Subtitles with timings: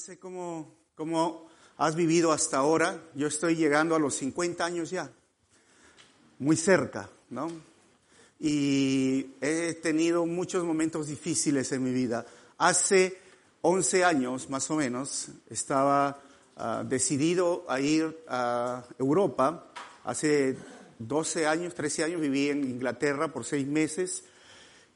[0.00, 1.46] Sé cómo, cómo
[1.76, 3.04] has vivido hasta ahora.
[3.14, 5.12] Yo estoy llegando a los 50 años ya.
[6.38, 7.50] Muy cerca, ¿no?
[8.38, 12.24] Y he tenido muchos momentos difíciles en mi vida.
[12.56, 13.18] Hace
[13.60, 16.18] 11 años, más o menos, estaba
[16.56, 19.70] uh, decidido a ir a Europa.
[20.04, 20.56] Hace
[20.98, 24.24] 12 años, 13 años viví en Inglaterra por seis meses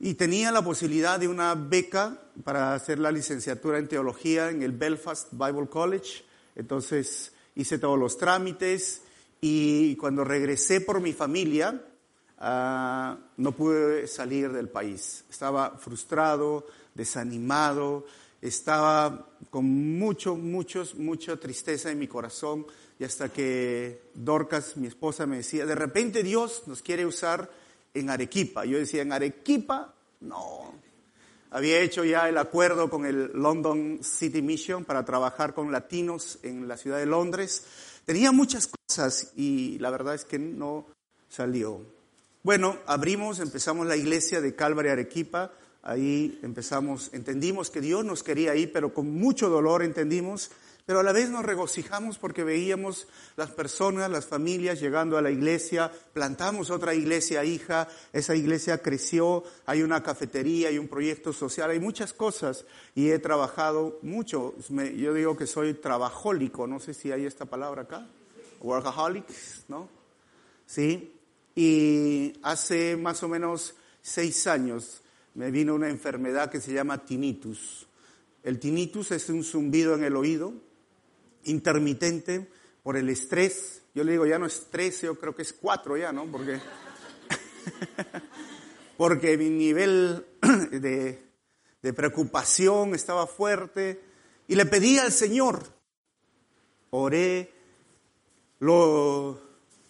[0.00, 4.72] y tenía la posibilidad de una beca para hacer la licenciatura en teología en el
[4.72, 6.24] Belfast Bible College.
[6.56, 9.02] Entonces hice todos los trámites
[9.40, 11.80] y cuando regresé por mi familia
[12.40, 15.24] uh, no pude salir del país.
[15.30, 18.06] Estaba frustrado, desanimado,
[18.40, 19.64] estaba con
[19.98, 22.66] mucho, muchos, mucha tristeza en mi corazón
[22.98, 27.50] y hasta que Dorcas, mi esposa, me decía, de repente Dios nos quiere usar
[27.94, 28.64] en Arequipa.
[28.64, 30.74] Yo decía, en Arequipa, no.
[31.50, 36.66] Había hecho ya el acuerdo con el London City Mission para trabajar con latinos en
[36.66, 37.64] la ciudad de Londres.
[38.04, 40.86] Tenía muchas cosas y la verdad es que no
[41.28, 41.80] salió.
[42.42, 45.52] Bueno, abrimos, empezamos la iglesia de Calvary Arequipa.
[45.82, 50.50] Ahí empezamos, entendimos que Dios nos quería ahí, pero con mucho dolor entendimos
[50.86, 55.30] pero a la vez nos regocijamos porque veíamos las personas, las familias llegando a la
[55.30, 61.70] iglesia, plantamos otra iglesia hija, esa iglesia creció, hay una cafetería, hay un proyecto social,
[61.70, 64.54] hay muchas cosas y he trabajado mucho.
[64.68, 68.06] yo digo que soy trabajólico, no sé si hay esta palabra acá,
[68.60, 69.24] workaholic,
[69.68, 69.88] ¿no?
[70.66, 71.14] Sí,
[71.54, 75.00] y hace más o menos seis años
[75.34, 77.86] me vino una enfermedad que se llama tinnitus.
[78.42, 80.52] El tinnitus es un zumbido en el oído
[81.44, 82.48] intermitente
[82.82, 83.82] por el estrés.
[83.94, 86.26] Yo le digo, ya no es tres, yo creo que es cuatro ya, ¿no?
[86.26, 86.60] Porque,
[88.96, 90.26] porque mi nivel
[90.70, 91.22] de,
[91.82, 94.00] de preocupación estaba fuerte
[94.48, 95.62] y le pedí al Señor,
[96.90, 97.52] oré,
[98.60, 99.40] lo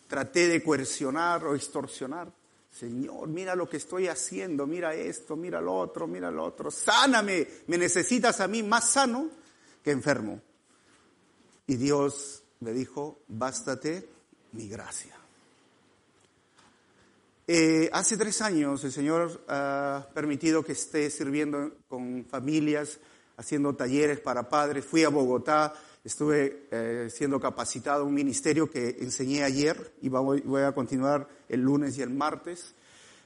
[0.09, 2.33] traté de coercionar o extorsionar.
[2.71, 7.47] Señor, mira lo que estoy haciendo, mira esto, mira lo otro, mira lo otro, sáname,
[7.69, 9.31] me necesitas a mí más sano
[9.83, 10.41] que enfermo.
[11.67, 14.09] Y Dios me dijo, bástate
[14.53, 15.15] mi gracia.
[17.47, 22.99] Eh, hace tres años el Señor ha permitido que esté sirviendo con familias,
[23.37, 24.85] haciendo talleres para padres.
[24.85, 30.63] Fui a Bogotá, estuve eh, siendo capacitado un ministerio que enseñé ayer y voy, voy
[30.63, 32.75] a continuar el lunes y el martes.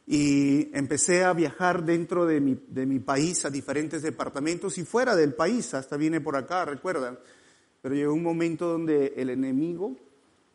[0.07, 5.15] Y empecé a viajar dentro de mi, de mi país a diferentes departamentos y fuera
[5.15, 7.19] del país, hasta vine por acá, recuerdan.
[7.89, 9.97] Pero llegó un momento donde el enemigo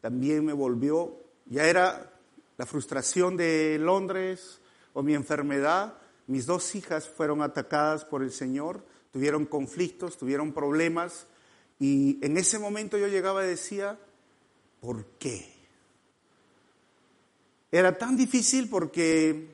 [0.02, 1.18] también me volvió,
[1.48, 2.14] ya era
[2.58, 4.62] la frustración de Londres
[4.94, 5.96] o mi enfermedad.
[6.28, 11.26] Mis dos hijas fueron atacadas por el Señor, tuvieron conflictos, tuvieron problemas.
[11.80, 13.98] Y en ese momento yo llegaba y decía,
[14.80, 15.52] ¿por qué?
[17.72, 19.48] Era tan difícil porque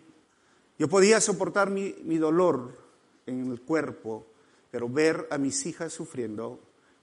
[0.77, 2.77] yo podía soportar mi, mi dolor
[3.25, 4.27] en el cuerpo,
[4.69, 6.59] pero ver a mis hijas sufriendo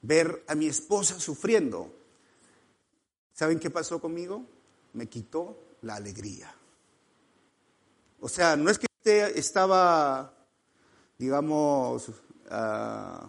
[0.06, 1.92] ver a mi esposa sufriendo.
[3.32, 4.44] ¿Saben qué pasó conmigo?
[4.92, 6.54] Me quitó la alegría.
[8.20, 10.32] O sea, no es que usted estaba,
[11.18, 13.26] digamos, uh,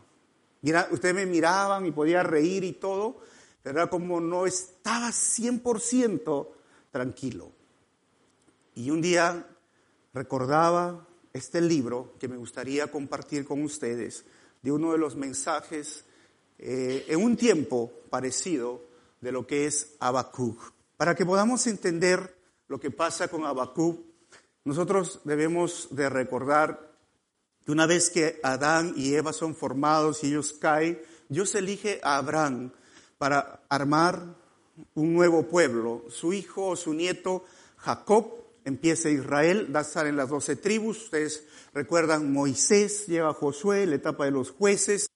[0.91, 3.21] ustedes me miraban y podía reír y todo,
[3.61, 6.47] pero era como no estaba 100%
[6.91, 7.51] tranquilo.
[8.75, 9.45] Y un día
[10.13, 14.25] recordaba este libro que me gustaría compartir con ustedes,
[14.61, 16.05] de uno de los mensajes
[16.57, 18.81] eh, en un tiempo parecido
[19.21, 20.73] de lo que es Habacuc.
[20.97, 22.35] Para que podamos entender
[22.67, 23.99] lo que pasa con Habacuc,
[24.63, 26.91] nosotros debemos de recordar
[27.65, 32.17] que una vez que Adán y Eva son formados y ellos caen, Dios elige a
[32.17, 32.71] Abraham
[33.17, 34.35] para armar
[34.95, 36.05] un nuevo pueblo.
[36.09, 37.45] Su hijo o su nieto
[37.77, 38.33] Jacob
[38.65, 41.05] empieza Israel, da estar en las doce tribus.
[41.05, 41.43] Ustedes
[41.73, 45.07] recuerdan Moisés, llega a Josué, la etapa de los jueces.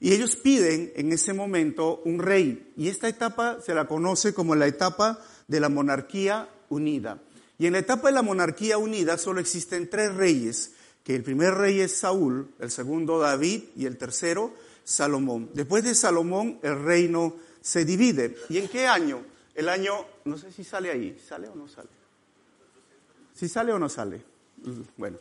[0.00, 2.72] Y ellos piden en ese momento un rey.
[2.76, 5.18] Y esta etapa se la conoce como la etapa
[5.48, 7.20] de la monarquía unida.
[7.58, 10.72] Y en la etapa de la monarquía unida solo existen tres reyes,
[11.02, 14.52] que el primer rey es Saúl, el segundo David y el tercero
[14.84, 15.50] Salomón.
[15.54, 18.36] Después de Salomón el reino se divide.
[18.48, 19.22] ¿Y en qué año?
[19.54, 19.92] El año,
[20.24, 21.88] no sé si sale ahí, ¿sale o no sale?
[23.34, 24.22] ¿Si sale o no sale?
[24.96, 25.18] Bueno.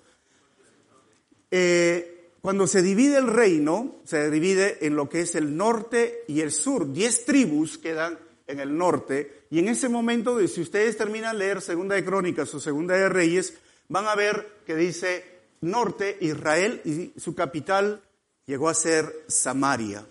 [1.49, 2.16] Eh,
[2.47, 6.53] cuando se divide el reino, se divide en lo que es el norte y el
[6.53, 6.93] sur.
[6.93, 8.17] Diez tribus quedan
[8.47, 9.43] en el norte.
[9.49, 13.55] Y en ese momento, si ustedes terminan leer Segunda de Crónicas o Segunda de Reyes,
[13.89, 15.25] van a ver que dice
[15.59, 18.01] norte Israel y su capital
[18.45, 20.05] llegó a ser Samaria.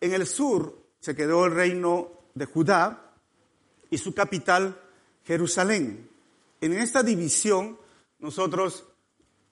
[0.00, 3.12] En el sur se quedó el reino de Judá
[3.88, 4.76] y su capital
[5.24, 6.10] Jerusalén.
[6.60, 7.78] En esta división
[8.18, 8.84] nosotros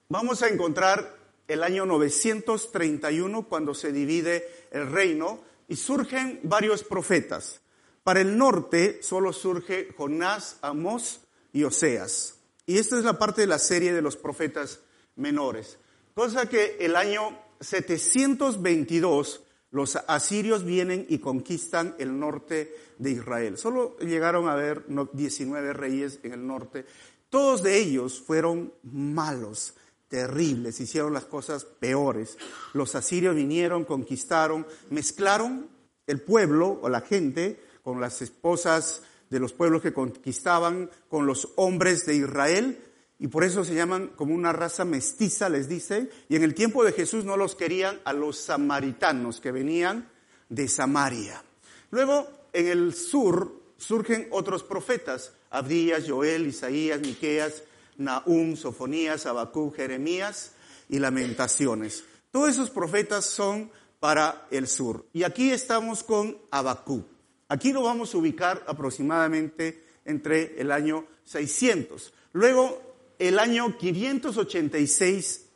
[0.08, 7.60] vamos a encontrar el año 931 cuando se divide el reino y surgen varios profetas.
[8.02, 11.20] Para el norte solo surge Jonás, Amós
[11.52, 12.36] y Oseas.
[12.66, 14.80] Y esta es la parte de la serie de los profetas
[15.16, 15.78] menores.
[16.14, 23.58] Cosa que el año 722 los asirios vienen y conquistan el norte de Israel.
[23.58, 26.86] Solo llegaron a haber 19 reyes en el norte.
[27.28, 29.74] Todos de ellos fueron malos,
[30.08, 32.38] terribles, hicieron las cosas peores.
[32.72, 35.68] Los asirios vinieron, conquistaron, mezclaron
[36.06, 41.52] el pueblo o la gente con las esposas de los pueblos que conquistaban, con los
[41.56, 42.82] hombres de Israel,
[43.18, 46.84] y por eso se llaman como una raza mestiza, les dice, y en el tiempo
[46.84, 50.10] de Jesús no los querían a los samaritanos que venían
[50.48, 51.42] de Samaria.
[51.90, 57.62] Luego, en el sur surgen otros profetas, Abdías, Joel, Isaías, Miqueas,
[57.98, 60.52] Nahum, Sofonías, Habacuc, Jeremías
[60.88, 62.04] y Lamentaciones.
[62.30, 63.70] Todos esos profetas son
[64.00, 65.06] para el sur.
[65.12, 67.06] Y aquí estamos con Habacuc.
[67.48, 72.12] Aquí lo vamos a ubicar aproximadamente entre el año 600.
[72.32, 75.46] Luego, el año 586,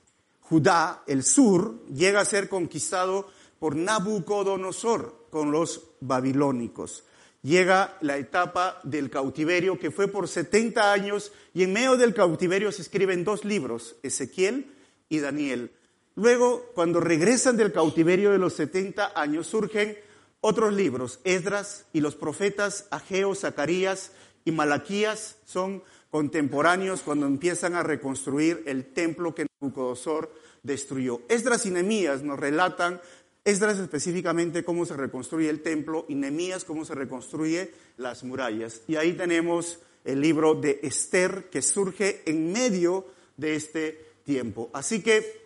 [0.40, 3.28] Judá, el sur, llega a ser conquistado
[3.58, 7.04] por Nabucodonosor con los babilónicos.
[7.42, 12.70] Llega la etapa del cautiverio que fue por 70 años y en medio del cautiverio
[12.70, 14.74] se escriben dos libros, Ezequiel
[15.08, 15.70] y Daniel.
[16.16, 19.96] Luego, cuando regresan del cautiverio de los 70 años, surgen
[20.42, 24.12] otros libros, Esdras y los profetas Ageo, Zacarías
[24.44, 30.32] y Malaquías son contemporáneos cuando empiezan a reconstruir el templo que Nabucodonosor
[30.62, 31.20] destruyó.
[31.28, 33.00] Esdras y Nehemías nos relatan,
[33.44, 38.82] Esdras específicamente cómo se reconstruye el templo y Nehemías cómo se reconstruye las murallas.
[38.86, 43.06] Y ahí tenemos el libro de Esther que surge en medio
[43.36, 44.70] de este tiempo.
[44.72, 45.40] Así que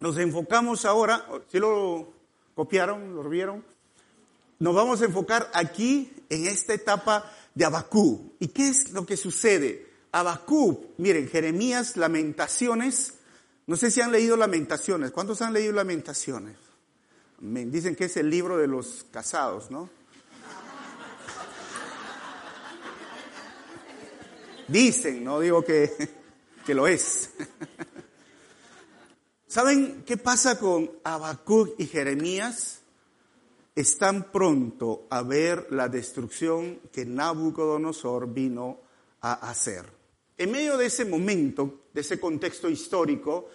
[0.00, 2.12] nos enfocamos ahora, si lo
[2.54, 3.64] copiaron, lo vieron?
[4.62, 8.32] nos vamos a enfocar aquí en esta etapa de Abacú.
[8.38, 9.88] ¿Y qué es lo que sucede?
[10.12, 13.14] Abacú, miren, Jeremías, Lamentaciones,
[13.66, 15.10] no sé si han leído Lamentaciones.
[15.10, 16.54] ¿Cuántos han leído Lamentaciones?
[17.42, 19.90] Dicen que es el libro de los casados, ¿no?
[24.68, 25.90] Dicen, no digo que,
[26.64, 27.30] que lo es.
[29.46, 32.82] ¿Saben qué pasa con Habacuc y Jeremías?
[33.74, 38.80] están pronto a ver la destrucción que Nabucodonosor vino
[39.20, 39.86] a hacer.
[40.36, 43.48] En medio de ese momento, de ese contexto histórico,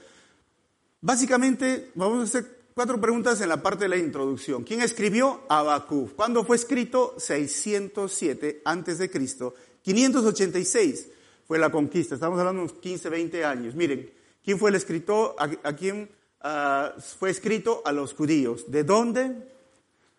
[1.01, 4.63] básicamente vamos a hacer cuatro preguntas en la parte de la introducción.
[4.63, 5.41] ¿Quién escribió?
[5.49, 6.11] Abacú.
[6.15, 7.15] ¿Cuándo fue escrito?
[7.17, 9.55] 607 antes de Cristo.
[9.81, 11.07] 586
[11.47, 12.13] fue la conquista.
[12.13, 13.73] Estamos hablando de unos 15, 20 años.
[13.73, 14.11] Miren,
[14.45, 15.35] ¿quién fue el escritor?
[15.39, 17.81] ¿A, quién ah, fue escrito?
[17.83, 18.69] A los judíos.
[18.69, 19.31] ¿De dónde?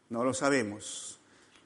[0.08, 1.20] No lo sabemos.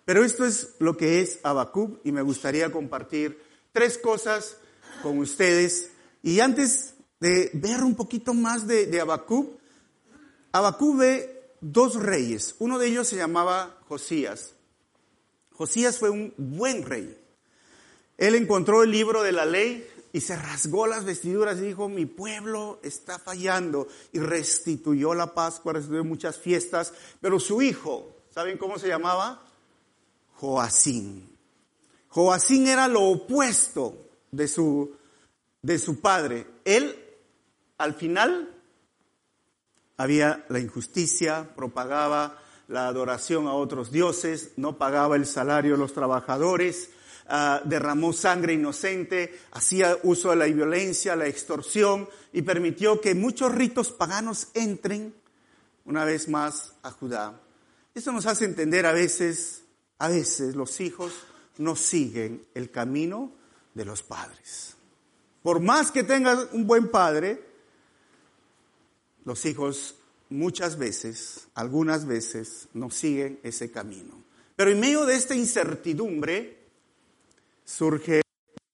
[0.04, 3.40] Pero esto es lo que es Abacub y me gustaría compartir
[3.72, 4.58] tres cosas
[5.02, 5.90] con ustedes.
[6.22, 9.00] Y antes de ver un poquito más de, de
[10.52, 12.54] Abacub ve dos reyes.
[12.58, 14.54] Uno de ellos se llamaba Josías.
[15.52, 17.18] Josías fue un buen rey.
[18.18, 22.06] Él encontró el libro de la ley y se rasgó las vestiduras y dijo, mi
[22.06, 23.88] pueblo está fallando.
[24.12, 29.42] Y restituyó la Pascua, restituyó muchas fiestas, pero su hijo, ¿Saben cómo se llamaba?
[30.36, 31.36] Joacín.
[32.08, 34.96] Joacín era lo opuesto de su,
[35.60, 36.46] de su padre.
[36.64, 36.98] Él,
[37.76, 38.51] al final,
[39.96, 45.92] había la injusticia, propagaba la adoración a otros dioses, no pagaba el salario a los
[45.92, 46.90] trabajadores,
[47.28, 53.54] ah, derramó sangre inocente, hacía uso de la violencia, la extorsión y permitió que muchos
[53.54, 55.14] ritos paganos entren
[55.84, 57.40] una vez más a Judá.
[57.94, 59.64] Eso nos hace entender a veces,
[59.98, 61.12] a veces los hijos
[61.58, 63.32] no siguen el camino
[63.74, 64.76] de los padres.
[65.42, 67.51] Por más que tengas un buen padre,
[69.24, 69.96] los hijos
[70.30, 74.22] muchas veces, algunas veces, no siguen ese camino.
[74.56, 76.58] Pero en medio de esta incertidumbre
[77.64, 78.22] surge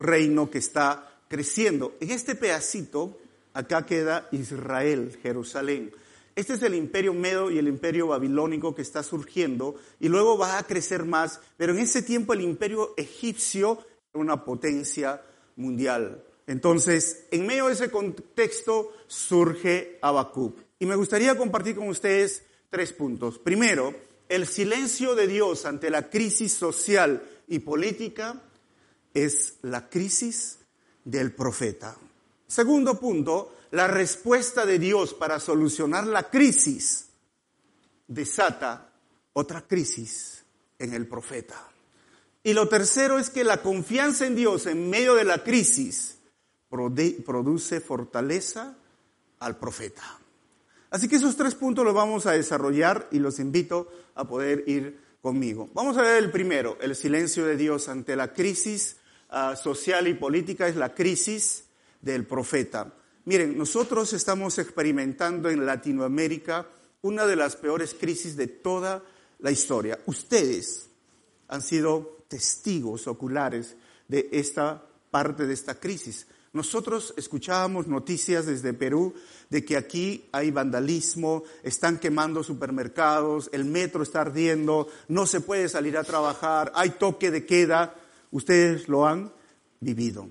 [0.00, 1.97] un reino que está creciendo.
[2.00, 3.19] En este pedacito,
[3.52, 5.93] acá queda Israel, Jerusalén.
[6.37, 10.59] Este es el imperio medo y el imperio babilónico que está surgiendo y luego va
[10.59, 15.21] a crecer más, pero en ese tiempo el imperio egipcio era una potencia
[15.57, 16.23] mundial.
[16.49, 20.59] Entonces, en medio de ese contexto surge Habacuc.
[20.78, 23.38] Y me gustaría compartir con ustedes tres puntos.
[23.38, 23.95] Primero,
[24.31, 28.40] el silencio de Dios ante la crisis social y política
[29.12, 30.61] es la crisis
[31.05, 31.99] del profeta.
[32.47, 37.09] Segundo punto, la respuesta de Dios para solucionar la crisis
[38.07, 38.90] desata
[39.35, 40.45] otra crisis
[40.78, 41.69] en el profeta.
[42.43, 46.18] Y lo tercero es que la confianza en Dios en medio de la crisis
[46.69, 48.77] produce fortaleza
[49.41, 50.19] al profeta.
[50.91, 54.99] Así que esos tres puntos los vamos a desarrollar y los invito a poder ir
[55.21, 55.69] conmigo.
[55.75, 58.97] Vamos a ver el primero, el silencio de Dios ante la crisis
[59.31, 61.65] uh, social y política, es la crisis
[62.01, 62.95] del profeta.
[63.25, 66.67] Miren, nosotros estamos experimentando en Latinoamérica
[67.03, 69.03] una de las peores crisis de toda
[69.41, 69.99] la historia.
[70.07, 70.89] Ustedes
[71.49, 76.27] han sido testigos oculares de esta parte de esta crisis.
[76.52, 79.14] Nosotros escuchábamos noticias desde Perú
[79.50, 85.69] de que aquí hay vandalismo, están quemando supermercados, el metro está ardiendo, no se puede
[85.69, 87.95] salir a trabajar, hay toque de queda.
[88.31, 89.33] Ustedes lo han
[89.81, 90.28] vivido.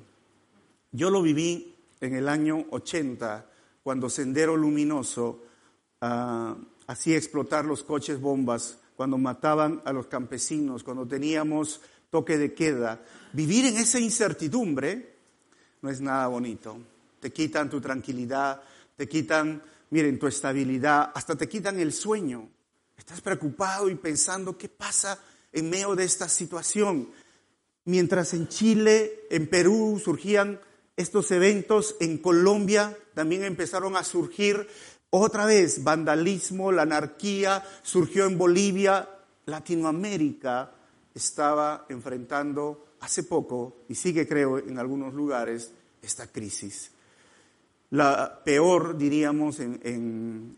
[0.91, 3.45] Yo lo viví en el año 80,
[3.83, 5.43] cuando Sendero Luminoso
[6.01, 6.55] uh,
[6.87, 13.03] hacía explotar los coches bombas, cuando mataban a los campesinos, cuando teníamos toque de queda.
[13.33, 15.16] Vivir en esa incertidumbre
[15.81, 16.77] no es nada bonito.
[17.19, 18.61] Te quitan tu tranquilidad,
[18.95, 22.49] te quitan, miren, tu estabilidad, hasta te quitan el sueño.
[22.97, 25.19] Estás preocupado y pensando qué pasa
[25.51, 27.09] en medio de esta situación.
[27.85, 30.59] Mientras en Chile, en Perú surgían
[30.95, 34.67] estos eventos, en Colombia también empezaron a surgir
[35.09, 39.07] otra vez vandalismo, la anarquía, surgió en Bolivia,
[39.45, 40.73] Latinoamérica
[41.13, 46.91] estaba enfrentando hace poco, y sigue creo en algunos lugares, esta crisis.
[47.91, 50.57] La peor, diríamos, en, en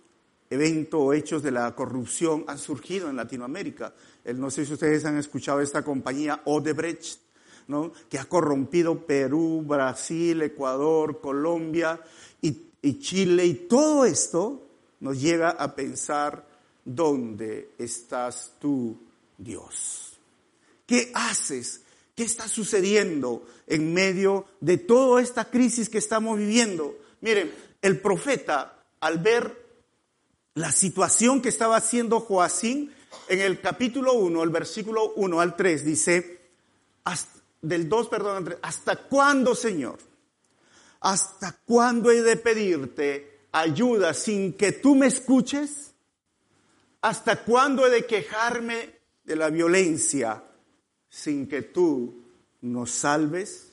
[0.50, 3.93] evento o hechos de la corrupción han surgido en Latinoamérica.
[4.36, 7.19] no sé si ustedes han escuchado esta compañía Odebrecht,
[7.67, 7.91] ¿no?
[8.10, 12.01] que ha corrompido Perú, Brasil, Ecuador, Colombia
[12.41, 13.46] y, y Chile.
[13.46, 14.67] Y todo esto
[15.01, 16.46] nos llega a pensar,
[16.84, 18.98] ¿dónde estás tú,
[19.38, 20.17] Dios?
[20.88, 21.84] ¿Qué haces?
[22.19, 26.97] ¿Qué está sucediendo en medio de toda esta crisis que estamos viviendo?
[27.21, 27.49] Miren,
[27.81, 29.57] el profeta, al ver
[30.55, 32.93] la situación que estaba haciendo Joacín,
[33.29, 36.41] en el capítulo 1, el versículo 1 al 3, dice,
[37.61, 39.99] del 2, perdón, ¿hasta cuándo, Señor?
[40.99, 45.93] ¿Hasta cuándo he de pedirte ayuda sin que tú me escuches?
[46.99, 50.43] ¿Hasta cuándo he de quejarme de la violencia
[51.09, 52.23] sin que tú
[52.61, 53.71] nos salves?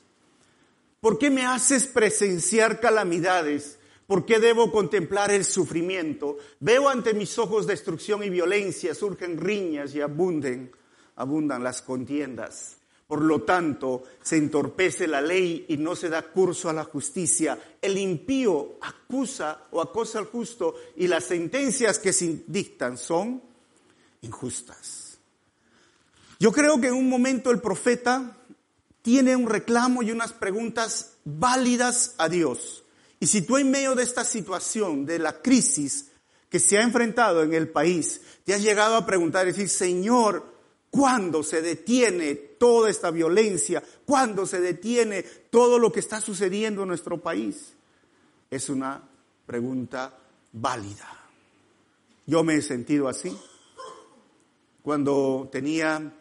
[0.99, 3.77] ¿Por qué me haces presenciar calamidades?
[4.07, 6.37] ¿Por qué debo contemplar el sufrimiento?
[6.59, 10.71] Veo ante mis ojos destrucción y violencia, surgen riñas y abunden,
[11.15, 12.77] abundan las contiendas.
[13.05, 17.57] Por lo tanto, se entorpece la ley y no se da curso a la justicia.
[17.81, 23.41] El impío acusa o acosa al justo y las sentencias que se dictan son
[24.21, 24.96] injustas.
[26.39, 28.37] Yo creo que en un momento el profeta
[29.01, 32.83] tiene un reclamo y unas preguntas válidas a Dios.
[33.19, 36.11] Y si tú en medio de esta situación, de la crisis
[36.49, 40.45] que se ha enfrentado en el país, te has llegado a preguntar y decir, Señor,
[40.91, 43.83] ¿cuándo se detiene toda esta violencia?
[44.05, 47.73] ¿Cuándo se detiene todo lo que está sucediendo en nuestro país?
[48.51, 49.01] Es una
[49.45, 50.17] pregunta
[50.53, 51.07] válida.
[52.25, 53.35] Yo me he sentido así.
[54.83, 56.13] Cuando tenía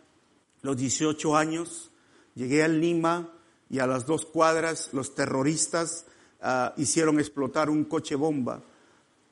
[0.67, 1.91] los 18 años,
[2.35, 3.33] llegué a Lima
[3.71, 6.05] y a las dos cuadras los terroristas
[6.43, 8.63] uh, hicieron explotar un coche bomba.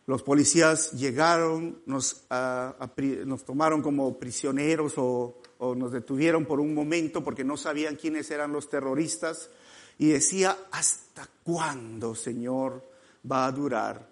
[0.06, 6.72] Los policías llegaron, nos, uh, nos tomaron como prisioneros o, o nos detuvieron por un
[6.72, 9.50] momento porque no sabían quiénes eran los terroristas
[9.98, 12.82] y decía, ¿hasta cuándo, Señor,
[13.30, 14.08] va a durar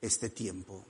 [0.00, 0.84] este tiempo?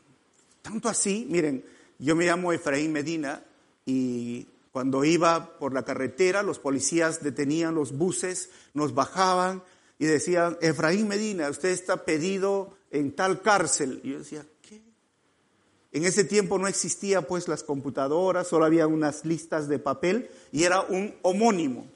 [0.63, 1.65] Tanto así, miren,
[1.99, 3.43] yo me llamo Efraín Medina
[3.87, 9.63] y cuando iba por la carretera, los policías detenían los buses, nos bajaban
[10.01, 14.01] y decían, Efraín Medina, usted está pedido en tal cárcel.
[14.03, 14.83] Y yo decía, ¿qué?
[15.93, 20.65] En ese tiempo no existía pues las computadoras, solo había unas listas de papel y
[20.65, 21.87] era un homónimo.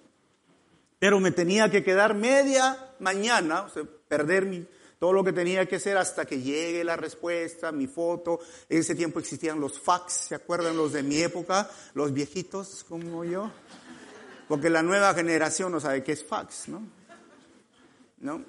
[1.00, 4.68] Pero me tenía que quedar media mañana, o sea, perder mi,
[4.98, 8.40] todo lo que tenía que hacer hasta que llegue la respuesta, mi foto.
[8.68, 11.70] En ese tiempo existían los fax, ¿se acuerdan los de mi época?
[11.94, 13.50] Los viejitos como yo.
[14.48, 16.82] Porque la nueva generación no sabe qué es fax, ¿no?
[18.18, 18.44] ¿No?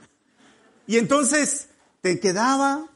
[0.86, 1.68] y entonces
[2.00, 2.88] te quedaba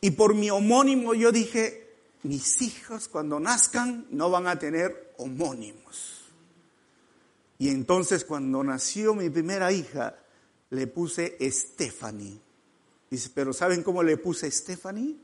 [0.00, 6.22] y por mi homónimo yo dije, mis hijos cuando nazcan no van a tener homónimos.
[7.58, 10.16] Y entonces cuando nació mi primera hija,
[10.72, 12.40] le puse Stephanie.
[13.10, 15.16] Dice, pero ¿saben cómo le puse Stephanie?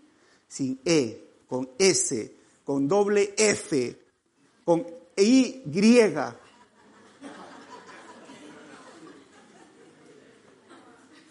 [0.46, 3.98] Sin E, con S, con doble F,
[4.64, 4.86] con
[5.16, 5.62] Y.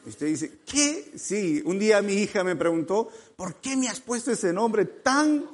[0.05, 1.11] usted dice, ¿qué?
[1.15, 5.45] Sí, un día mi hija me preguntó, ¿por qué me has puesto ese nombre tan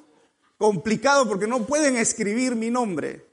[0.58, 1.28] complicado?
[1.28, 3.26] Porque no pueden escribir mi nombre.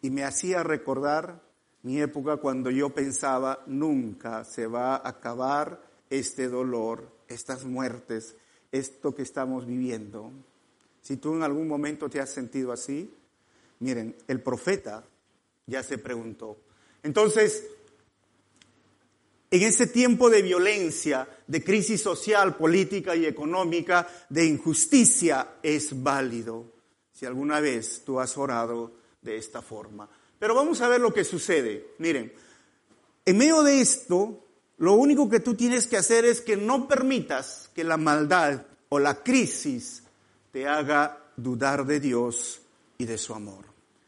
[0.00, 1.47] Y me hacía recordar
[1.82, 8.36] mi época cuando yo pensaba, nunca se va a acabar este dolor, estas muertes,
[8.72, 10.32] esto que estamos viviendo.
[11.00, 13.14] Si tú en algún momento te has sentido así,
[13.80, 15.04] miren, el profeta
[15.66, 16.58] ya se preguntó.
[17.02, 17.64] Entonces,
[19.50, 26.78] en ese tiempo de violencia, de crisis social, política y económica, de injusticia, es válido
[27.12, 28.92] si alguna vez tú has orado
[29.22, 30.08] de esta forma.
[30.38, 31.94] Pero vamos a ver lo que sucede.
[31.98, 32.32] Miren,
[33.24, 34.44] en medio de esto,
[34.78, 38.98] lo único que tú tienes que hacer es que no permitas que la maldad o
[38.98, 40.02] la crisis
[40.52, 42.60] te haga dudar de Dios
[42.96, 43.64] y de su amor.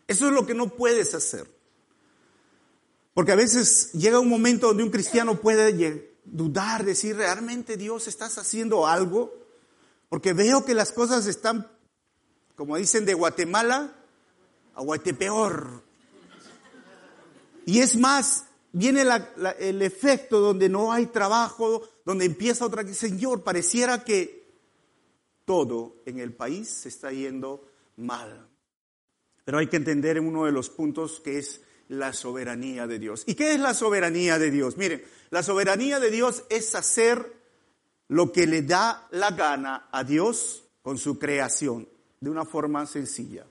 [0.07, 1.47] Eso es lo que no puedes hacer.
[3.15, 8.39] Porque a veces llega un momento donde un cristiano puede dudar, decir, ¿realmente Dios estás
[8.39, 9.35] haciendo algo?
[10.09, 11.69] Porque veo que las cosas están,
[12.57, 13.93] como dicen, de Guatemala
[14.75, 15.89] a Guatepeor.
[17.66, 19.05] Y es más, viene
[19.59, 24.40] el efecto donde no hay trabajo, donde empieza otra Señor, pareciera que
[25.44, 28.49] todo en el país se está yendo mal.
[29.44, 33.25] Pero hay que entender en uno de los puntos que es la soberanía de Dios.
[33.27, 34.77] ¿Y qué es la soberanía de Dios?
[34.77, 37.40] Miren, la soberanía de Dios es hacer
[38.07, 41.88] lo que le da la gana a Dios con su creación,
[42.20, 43.44] de una forma sencilla.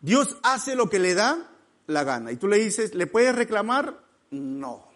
[0.00, 1.51] Dios hace lo que le da
[1.86, 2.32] la gana.
[2.32, 4.02] Y tú le dices, ¿le puedes reclamar?
[4.30, 4.86] No,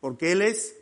[0.00, 0.76] porque Él es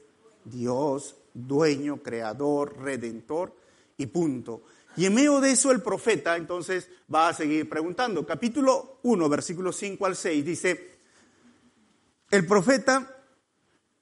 [0.45, 3.55] Dios, dueño, creador, redentor
[3.97, 4.63] y punto.
[4.97, 8.27] Y en medio de eso el profeta entonces va a seguir preguntando.
[8.27, 10.91] Capítulo 1, versículos 5 al 6 dice,
[12.31, 13.25] el profeta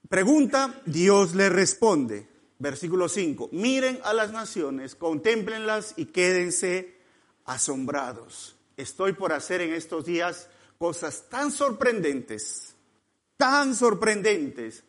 [0.08, 2.28] pregunta, Dios le responde.
[2.58, 6.94] Versículo 5, miren a las naciones, contémplenlas y quédense
[7.46, 8.54] asombrados.
[8.76, 10.48] Estoy por hacer en estos días
[10.80, 12.74] cosas tan sorprendentes,
[13.36, 14.82] tan sorprendentes,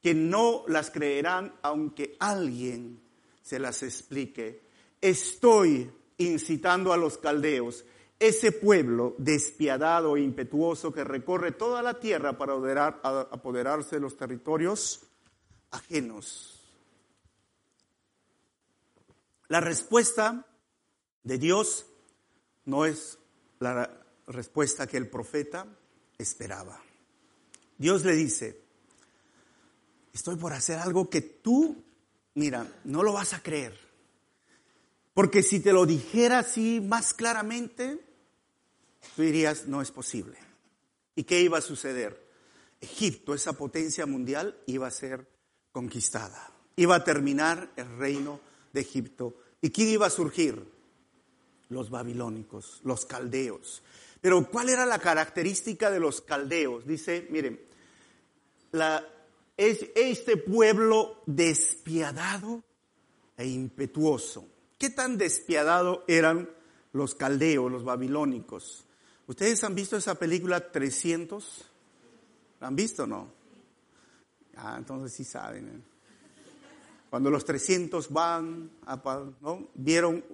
[0.00, 3.02] que no las creerán aunque alguien
[3.42, 4.64] se las explique
[5.04, 7.84] estoy incitando a los caldeos,
[8.18, 12.54] ese pueblo despiadado e impetuoso que recorre toda la tierra para
[13.30, 15.02] apoderarse de los territorios
[15.72, 16.58] ajenos.
[19.48, 20.46] La respuesta
[21.22, 21.84] de Dios
[22.64, 23.18] no es
[23.58, 25.66] la respuesta que el profeta
[26.18, 26.80] esperaba.
[27.78, 28.60] Dios le dice,
[30.12, 31.82] estoy por hacer algo que tú,
[32.34, 33.78] mira, no lo vas a creer.
[35.12, 38.00] Porque si te lo dijera así más claramente,
[39.14, 40.36] tú dirías, no es posible.
[41.14, 42.24] ¿Y qué iba a suceder?
[42.80, 45.28] Egipto, esa potencia mundial, iba a ser
[45.72, 46.52] conquistada.
[46.76, 48.40] Iba a terminar el reino
[48.72, 49.36] de Egipto.
[49.60, 50.72] ¿Y quién iba a surgir?
[51.68, 53.82] Los babilónicos, los caldeos.
[54.24, 56.86] Pero ¿cuál era la característica de los caldeos?
[56.86, 57.60] Dice, miren,
[59.54, 62.64] es este pueblo despiadado
[63.36, 66.48] e impetuoso ¿Qué tan despiadado eran
[66.94, 68.86] los caldeos, los babilónicos?
[69.26, 71.70] ¿Ustedes han visto esa película 300?
[72.62, 73.28] ¿La han visto o no?
[74.56, 75.68] Ah, entonces sí saben.
[75.68, 75.80] ¿eh?
[77.10, 79.02] Cuando los 300 van, a,
[79.74, 80.24] vieron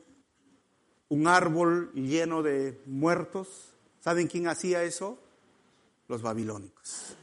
[1.08, 3.69] un árbol lleno de muertos.
[4.00, 5.18] ¿Saben quién hacía eso?
[6.08, 7.14] Los babilónicos,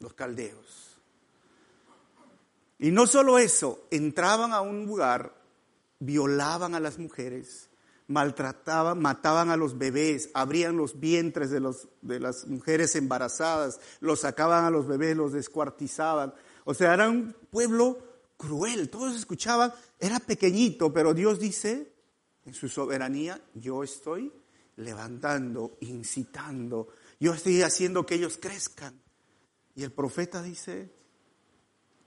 [0.00, 0.98] los caldeos.
[2.78, 5.38] Y no solo eso, entraban a un lugar
[6.00, 7.68] violaban a las mujeres,
[8.06, 14.20] maltrataban, mataban a los bebés, abrían los vientres de, los, de las mujeres embarazadas, los
[14.20, 16.32] sacaban a los bebés, los descuartizaban.
[16.64, 17.98] O sea, era un pueblo
[18.36, 21.92] cruel, todos escuchaban, era pequeñito, pero Dios dice,
[22.44, 24.32] en su soberanía, yo estoy
[24.78, 26.88] levantando, incitando,
[27.20, 29.00] yo estoy haciendo que ellos crezcan.
[29.74, 30.90] Y el profeta dice,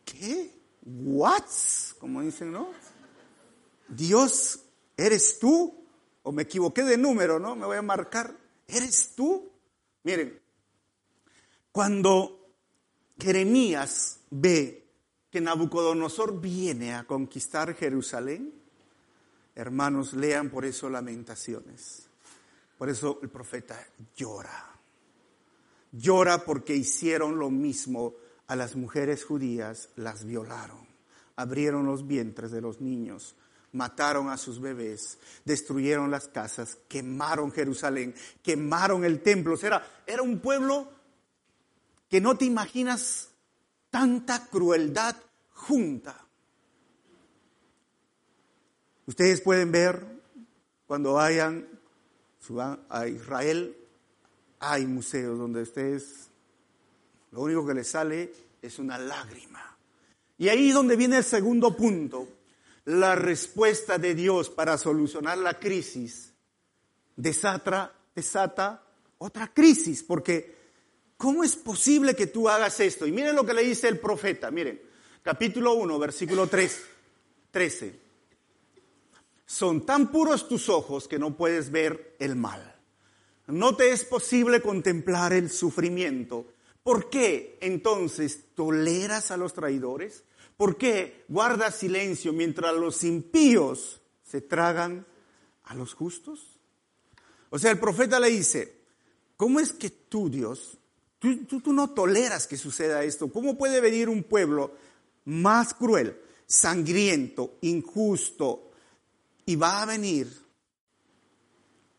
[0.06, 0.52] ¿qué?
[0.84, 1.44] ¿What?
[2.00, 2.70] Como dicen, ¿no?
[3.88, 4.64] Dios,
[4.98, 5.86] ¿eres tú?
[6.24, 7.56] O me equivoqué de número, ¿no?
[7.56, 8.36] Me voy a marcar.
[8.68, 9.52] ¿Eres tú?
[10.04, 10.40] Miren,
[11.72, 12.54] cuando
[13.20, 14.88] Jeremías ve
[15.30, 18.54] que Nabucodonosor viene a conquistar Jerusalén,
[19.56, 22.11] hermanos, lean por eso lamentaciones.
[22.82, 23.80] Por eso el profeta
[24.16, 24.76] llora.
[25.92, 28.16] Llora porque hicieron lo mismo
[28.48, 30.88] a las mujeres judías, las violaron,
[31.36, 33.36] abrieron los vientres de los niños,
[33.72, 39.56] mataron a sus bebés, destruyeron las casas, quemaron Jerusalén, quemaron el templo.
[39.62, 40.90] era, era un pueblo
[42.10, 43.30] que no te imaginas
[43.92, 45.18] tanta crueldad
[45.52, 46.26] junta.
[49.06, 50.04] Ustedes pueden ver
[50.88, 51.71] cuando vayan
[52.90, 53.78] a Israel,
[54.60, 56.28] hay museos donde ustedes,
[57.32, 59.78] lo único que les sale es una lágrima.
[60.38, 62.28] Y ahí es donde viene el segundo punto,
[62.86, 66.34] la respuesta de Dios para solucionar la crisis
[67.16, 68.84] desata, desata
[69.20, 70.62] otra crisis, porque
[71.22, 73.06] ¿Cómo es posible que tú hagas esto?
[73.06, 74.82] Y miren lo que le dice el profeta, miren,
[75.22, 76.82] capítulo 1, versículo 3,
[77.52, 78.00] 13.
[79.52, 82.74] Son tan puros tus ojos que no puedes ver el mal.
[83.48, 86.46] No te es posible contemplar el sufrimiento.
[86.84, 90.24] ¿Por qué entonces toleras a los traidores?
[90.56, 95.06] ¿Por qué guardas silencio mientras los impíos se tragan
[95.66, 96.58] a los justos?
[97.50, 98.84] O sea, el profeta le dice,
[99.36, 100.78] ¿cómo es que tú, Dios,
[101.20, 103.32] Tú, no toleras que suceda esto.
[103.32, 104.72] ¿Cómo puede venir un pueblo
[105.26, 108.71] más cruel, sangriento, injusto,
[109.52, 110.32] y va a venir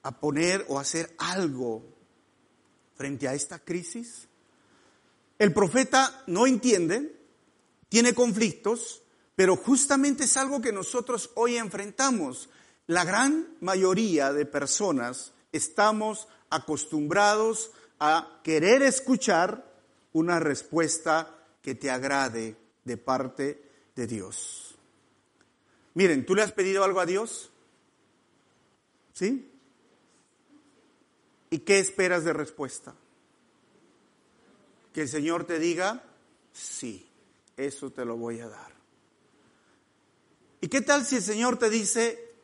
[0.04, 1.84] a poner o hacer algo
[2.94, 4.26] frente a esta crisis?
[5.38, 7.14] El profeta no entiende,
[7.90, 9.02] tiene conflictos,
[9.36, 12.48] pero justamente es algo que nosotros hoy enfrentamos.
[12.86, 19.70] La gran mayoría de personas estamos acostumbrados a querer escuchar
[20.14, 24.71] una respuesta que te agrade de parte de Dios.
[25.94, 27.50] Miren, ¿tú le has pedido algo a Dios?
[29.12, 29.50] ¿Sí?
[31.50, 32.94] ¿Y qué esperas de respuesta?
[34.94, 36.02] Que el Señor te diga,
[36.52, 37.08] sí,
[37.56, 38.72] eso te lo voy a dar.
[40.62, 42.36] ¿Y qué tal si el Señor te dice,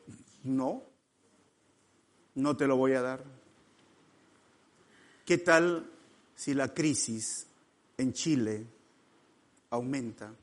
[0.43, 0.83] no,
[2.35, 3.23] no te lo voy a dar?
[5.25, 5.89] ¿Qué tal
[6.35, 7.47] si la crisis
[7.97, 8.67] en Chile
[9.69, 10.33] aumenta?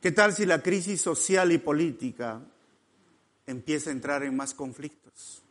[0.00, 2.40] ¿Qué tal si la crisis social y política
[3.46, 5.42] empieza a entrar en más conflictos?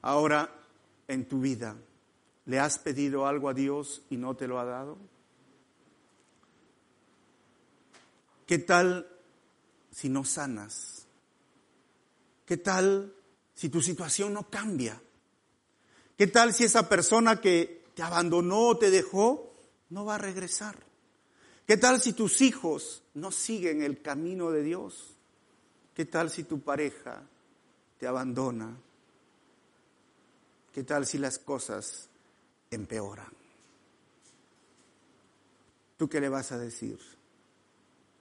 [0.00, 0.50] Ahora,
[1.06, 1.76] en tu vida,
[2.46, 4.96] ¿le has pedido algo a Dios y no te lo ha dado?
[8.46, 9.06] ¿Qué tal
[9.90, 11.06] si no sanas?
[12.46, 13.12] ¿Qué tal
[13.54, 15.00] si tu situación no cambia?
[16.16, 19.52] ¿Qué tal si esa persona que te abandonó, te dejó,
[19.90, 20.86] no va a regresar?
[21.66, 25.16] ¿Qué tal si tus hijos no siguen el camino de Dios?
[25.94, 27.22] ¿Qué tal si tu pareja
[27.98, 28.76] te abandona?
[30.72, 32.08] ¿Qué tal si las cosas
[32.70, 33.32] empeoran?
[35.96, 36.98] ¿Tú qué le vas a decir?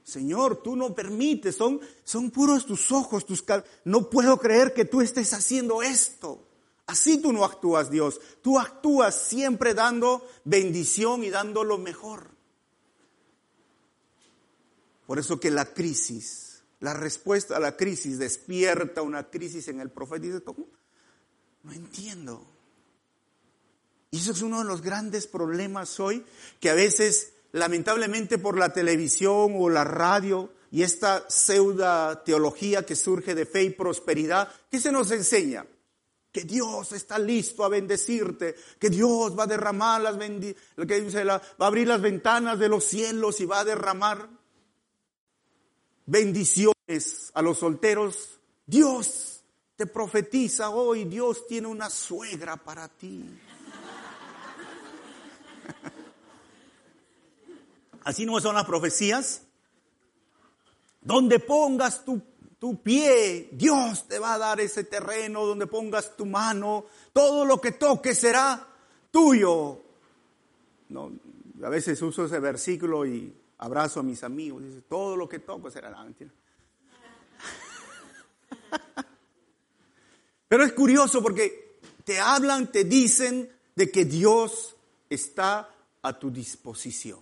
[0.03, 3.43] Señor, tú no permites, son, son puros tus ojos, tus
[3.83, 6.47] no puedo creer que tú estés haciendo esto.
[6.87, 8.21] Así tú no actúas, Dios.
[8.41, 12.34] Tú actúas siempre dando bendición y dando lo mejor.
[15.05, 19.91] Por eso que la crisis, la respuesta a la crisis despierta una crisis en el
[19.91, 20.25] profeta.
[20.25, 20.67] Y dice, ¿cómo?
[21.63, 22.45] No entiendo.
[24.11, 26.23] Y eso es uno de los grandes problemas hoy,
[26.59, 32.95] que a veces, lamentablemente por la televisión o la radio y esta pseudo teología que
[32.95, 35.65] surge de fe y prosperidad, ¿qué se nos enseña?
[36.35, 41.65] que Dios está listo a bendecirte, que Dios va a derramar las dice va a
[41.65, 44.27] abrir las ventanas de los cielos y va a derramar
[46.05, 48.39] bendiciones a los solteros.
[48.65, 49.41] Dios
[49.75, 53.23] te profetiza hoy, Dios tiene una suegra para ti.
[58.03, 59.41] Así no son las profecías.
[61.01, 62.21] Donde pongas tu
[62.59, 67.59] tu pie, Dios te va a dar ese terreno donde pongas tu mano, todo lo
[67.59, 68.67] que toques será
[69.11, 69.81] tuyo.
[70.89, 71.11] No,
[71.63, 75.69] a veces uso ese versículo y abrazo a mis amigos, dice, todo lo que toco
[75.71, 76.31] será la mentira.
[80.47, 84.75] Pero es curioso porque te hablan, te dicen de que Dios
[85.09, 85.69] está
[86.01, 87.19] a tu disposición.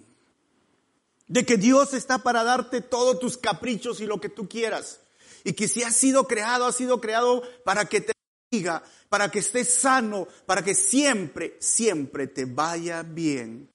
[1.28, 5.00] De que Dios está para darte todos tus caprichos y lo que tú quieras.
[5.44, 8.14] Y que si has sido creado, has sido creado para que te
[8.52, 13.70] diga, para que estés sano, para que siempre, siempre te vaya bien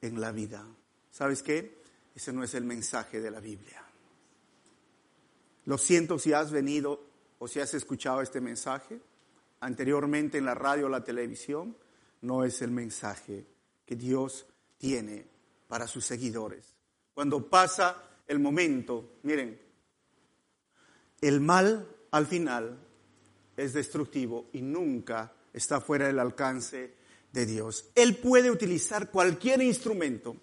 [0.00, 0.66] en la vida.
[1.10, 1.81] ¿Sabes qué?
[2.14, 3.82] Ese no es el mensaje de la Biblia.
[5.64, 7.00] Lo siento si has venido
[7.38, 9.00] o si has escuchado este mensaje
[9.60, 11.76] anteriormente en la radio o la televisión,
[12.22, 13.46] no es el mensaje
[13.86, 14.46] que Dios
[14.76, 15.26] tiene
[15.68, 16.74] para sus seguidores.
[17.14, 19.60] Cuando pasa el momento, miren,
[21.20, 22.78] el mal al final
[23.56, 26.94] es destructivo y nunca está fuera del alcance
[27.32, 27.90] de Dios.
[27.94, 30.36] Él puede utilizar cualquier instrumento,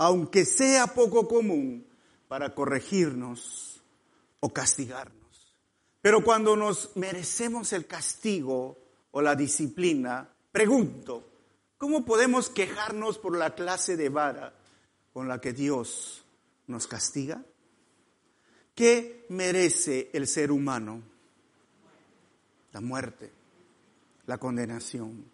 [0.00, 1.86] aunque sea poco común,
[2.26, 3.82] para corregirnos
[4.40, 5.58] o castigarnos.
[6.00, 8.78] Pero cuando nos merecemos el castigo
[9.10, 11.28] o la disciplina, pregunto,
[11.76, 14.54] ¿cómo podemos quejarnos por la clase de vara
[15.12, 16.24] con la que Dios
[16.66, 17.44] nos castiga?
[18.74, 21.02] ¿Qué merece el ser humano?
[22.72, 23.30] La muerte,
[24.24, 25.26] la condenación.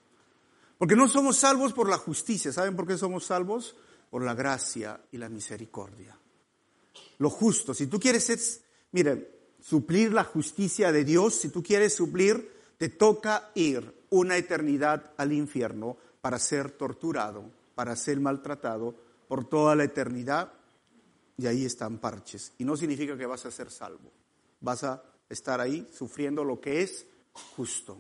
[0.77, 2.53] Porque no somos salvos por la justicia.
[2.53, 3.77] ¿Saben por qué somos salvos?
[4.17, 6.19] Por la gracia y la misericordia.
[7.19, 7.75] Lo justo.
[7.75, 8.41] Si tú quieres ser,
[8.93, 9.29] miren,
[9.61, 15.35] suplir la justicia de Dios, si tú quieres suplir, te toca ir una eternidad al
[15.35, 18.95] infierno para ser torturado, para ser maltratado
[19.29, 20.51] por toda la eternidad.
[21.37, 22.55] Y ahí están parches.
[22.57, 24.11] Y no significa que vas a ser salvo.
[24.63, 27.05] Vas a estar ahí sufriendo lo que es
[27.55, 27.99] justo.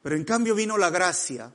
[0.00, 1.54] Pero en cambio vino la gracia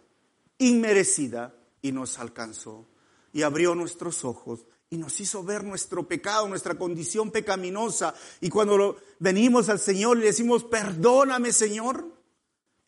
[0.59, 2.85] inmerecida y nos alcanzó
[3.33, 8.13] y abrió nuestros ojos y nos hizo ver nuestro pecado, nuestra condición pecaminosa.
[8.41, 12.05] Y cuando venimos al Señor y le decimos, perdóname Señor,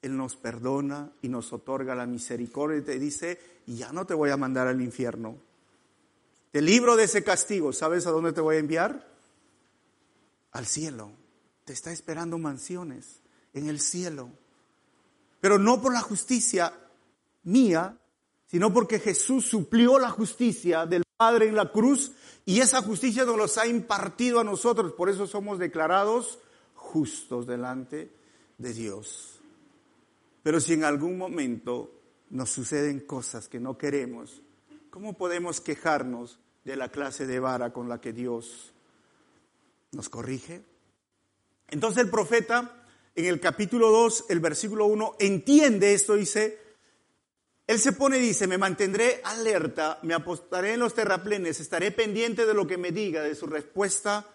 [0.02, 4.32] Él nos perdona y nos otorga la misericordia y te dice, ya no te voy
[4.32, 5.38] a mandar al infierno.
[6.52, 7.74] Te libro de ese castigo.
[7.74, 9.08] ¿Sabes a dónde te voy a enviar?
[10.52, 11.12] Al cielo.
[11.66, 13.22] Te está esperando mansiones
[13.54, 14.30] en el cielo.
[15.40, 16.74] Pero no por la justicia
[17.44, 17.98] mía,
[18.54, 22.12] sino porque Jesús suplió la justicia del Padre en la cruz
[22.46, 24.92] y esa justicia nos los ha impartido a nosotros.
[24.92, 26.38] Por eso somos declarados
[26.76, 28.12] justos delante
[28.60, 29.40] de Dios.
[30.44, 34.44] Pero si en algún momento nos suceden cosas que no queremos,
[34.92, 38.72] ¿cómo podemos quejarnos de la clase de vara con la que Dios
[39.94, 40.62] nos corrige?
[41.70, 42.86] Entonces el profeta
[43.16, 46.63] en el capítulo 2, el versículo 1, entiende esto, dice,
[47.66, 52.46] él se pone y dice, me mantendré alerta, me apostaré en los terraplenes, estaré pendiente
[52.46, 54.28] de lo que me diga, de su respuesta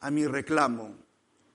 [0.00, 0.96] a mi reclamo.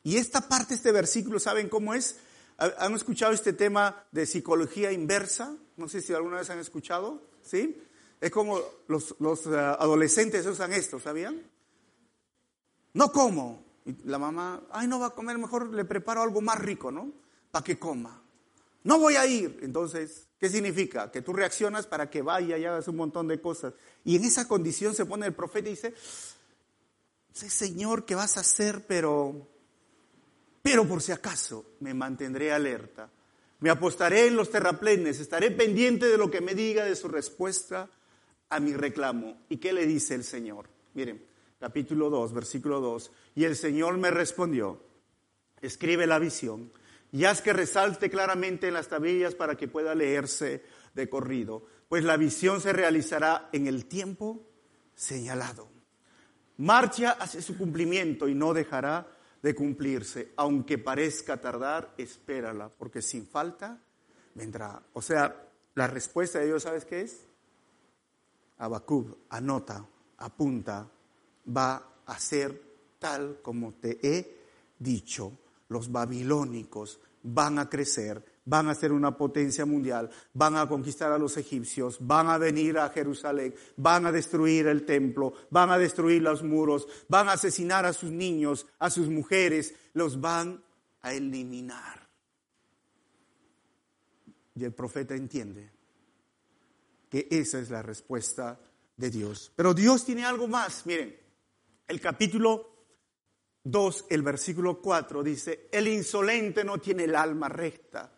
[0.03, 2.17] Y esta parte, este versículo, ¿saben cómo es?
[2.57, 5.55] ¿Han escuchado este tema de psicología inversa?
[5.77, 7.81] No sé si alguna vez han escuchado, ¿sí?
[8.21, 11.41] Es como los, los eh, adolescentes usan esto, ¿sabían?
[12.93, 13.63] No como.
[13.85, 17.13] Y la mamá, ay, no va a comer, mejor le preparo algo más rico, ¿no?
[17.49, 18.21] Para que coma.
[18.83, 19.59] No voy a ir.
[19.61, 21.11] Entonces, ¿qué significa?
[21.11, 23.73] Que tú reaccionas para que vaya y hagas un montón de cosas.
[24.05, 25.93] Y en esa condición se pone el profeta y dice,
[27.33, 28.85] sé Señor, ¿qué vas a hacer?
[28.87, 29.47] Pero,
[30.61, 33.09] pero por si acaso me mantendré alerta.
[33.59, 37.89] Me apostaré en los terraplenes, estaré pendiente de lo que me diga de su respuesta
[38.47, 39.41] a mi reclamo.
[39.49, 40.69] ¿Y qué le dice el Señor?
[40.93, 41.21] Miren,
[41.59, 43.11] capítulo 2, versículo 2.
[43.35, 44.81] Y el Señor me respondió,
[45.61, 46.71] escribe la visión
[47.11, 52.03] y haz que resalte claramente en las tablillas para que pueda leerse de corrido, pues
[52.03, 54.45] la visión se realizará en el tiempo
[54.95, 55.69] señalado.
[56.57, 59.07] Marcha hacia su cumplimiento y no dejará
[59.41, 60.33] de cumplirse.
[60.35, 63.81] Aunque parezca tardar, espérala, porque sin falta
[64.35, 64.83] vendrá.
[64.93, 67.25] O sea, la respuesta de Dios, ¿sabes qué es?
[68.57, 69.85] Abacub, anota,
[70.17, 70.89] apunta,
[71.55, 72.61] va a ser
[72.99, 74.39] tal como te he
[74.77, 75.31] dicho
[75.69, 81.17] los babilónicos van a crecer, van a ser una potencia mundial, van a conquistar a
[81.17, 86.21] los egipcios, van a venir a Jerusalén, van a destruir el templo, van a destruir
[86.21, 90.63] los muros, van a asesinar a sus niños, a sus mujeres, los van
[91.01, 92.09] a eliminar.
[94.55, 95.71] Y el profeta entiende
[97.09, 98.59] que esa es la respuesta
[98.97, 99.51] de Dios.
[99.55, 100.85] Pero Dios tiene algo más.
[100.85, 101.15] Miren,
[101.87, 102.78] el capítulo
[103.63, 108.11] 2, el versículo 4 dice, el insolente no tiene el alma recta,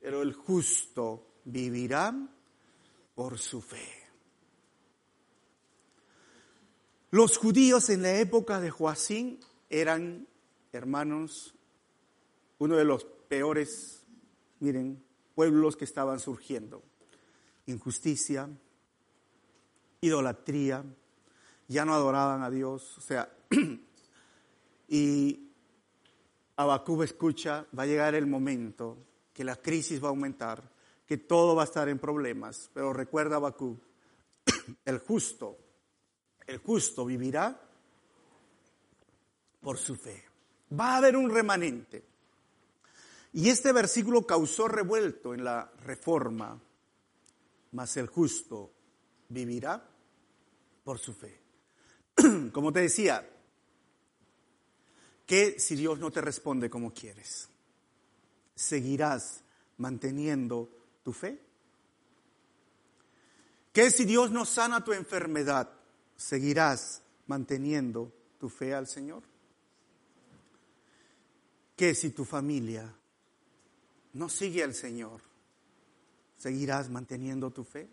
[0.00, 2.14] pero el justo vivirá
[3.14, 3.98] por su fe.
[7.10, 10.26] Los judíos en la época de Joacín eran,
[10.72, 11.54] hermanos,
[12.58, 14.04] uno de los peores,
[14.60, 15.02] miren,
[15.34, 16.82] pueblos que estaban surgiendo.
[17.66, 18.48] Injusticia,
[20.00, 20.84] idolatría,
[21.66, 23.32] ya no adoraban a Dios, o sea,
[24.88, 25.52] y
[26.56, 28.96] Abacub escucha, va a llegar el momento
[29.32, 30.68] que la crisis va a aumentar,
[31.06, 33.78] que todo va a estar en problemas, pero recuerda Abacub,
[34.84, 35.58] el justo,
[36.46, 37.60] el justo vivirá
[39.60, 40.24] por su fe.
[40.78, 42.04] Va a haber un remanente.
[43.34, 46.60] Y este versículo causó revuelto en la reforma,
[47.72, 48.72] mas el justo
[49.28, 49.86] vivirá
[50.82, 51.40] por su fe.
[52.52, 53.24] Como te decía,
[55.28, 57.50] ¿qué si Dios no te responde como quieres?
[58.54, 59.44] ¿Seguirás
[59.76, 60.70] manteniendo
[61.04, 61.38] tu fe?
[63.72, 65.70] ¿Qué si Dios no sana tu enfermedad?
[66.16, 68.10] ¿Seguirás manteniendo
[68.40, 69.22] tu fe al Señor?
[71.76, 72.92] ¿Qué si tu familia
[74.14, 75.20] no sigue al Señor?
[76.38, 77.88] ¿Seguirás manteniendo tu fe?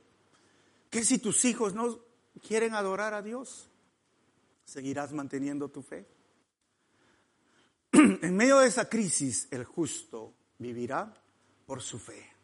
[0.90, 2.00] ¿Qué si tus hijos no
[2.48, 3.70] quieren adorar a Dios?
[4.64, 6.15] ¿Seguirás manteniendo tu fe?
[8.22, 11.14] En medio de esa crisis, el justo vivirá
[11.66, 12.36] por su fe.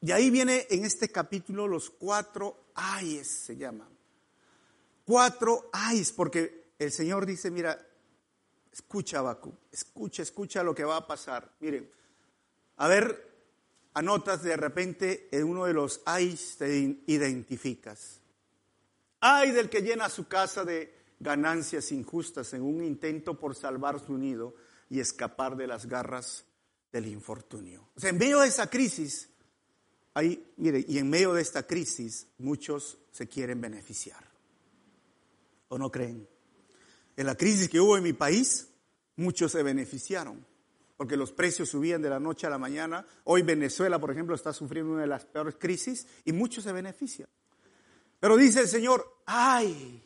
[0.00, 3.88] De ahí viene en este capítulo los cuatro ayes, se llaman.
[5.04, 7.78] Cuatro ayes, porque el Señor dice, mira,
[8.72, 11.50] escucha, Baku, escucha, escucha lo que va a pasar.
[11.60, 11.90] Miren,
[12.76, 13.34] a ver,
[13.94, 18.20] anotas de repente en uno de los ayes te identificas.
[19.20, 24.16] Ay del que llena su casa de ganancias injustas en un intento por salvar su
[24.18, 24.54] nido
[24.90, 26.44] y escapar de las garras
[26.92, 27.88] del infortunio.
[27.96, 29.30] O sea, en medio de esa crisis,
[30.12, 34.22] hay, mire, y en medio de esta crisis, muchos se quieren beneficiar.
[35.68, 36.28] ¿O no creen?
[37.16, 38.68] En la crisis que hubo en mi país,
[39.16, 40.44] muchos se beneficiaron,
[40.98, 43.06] porque los precios subían de la noche a la mañana.
[43.24, 47.28] Hoy Venezuela, por ejemplo, está sufriendo una de las peores crisis y muchos se benefician.
[48.20, 50.04] Pero dice el Señor, ay,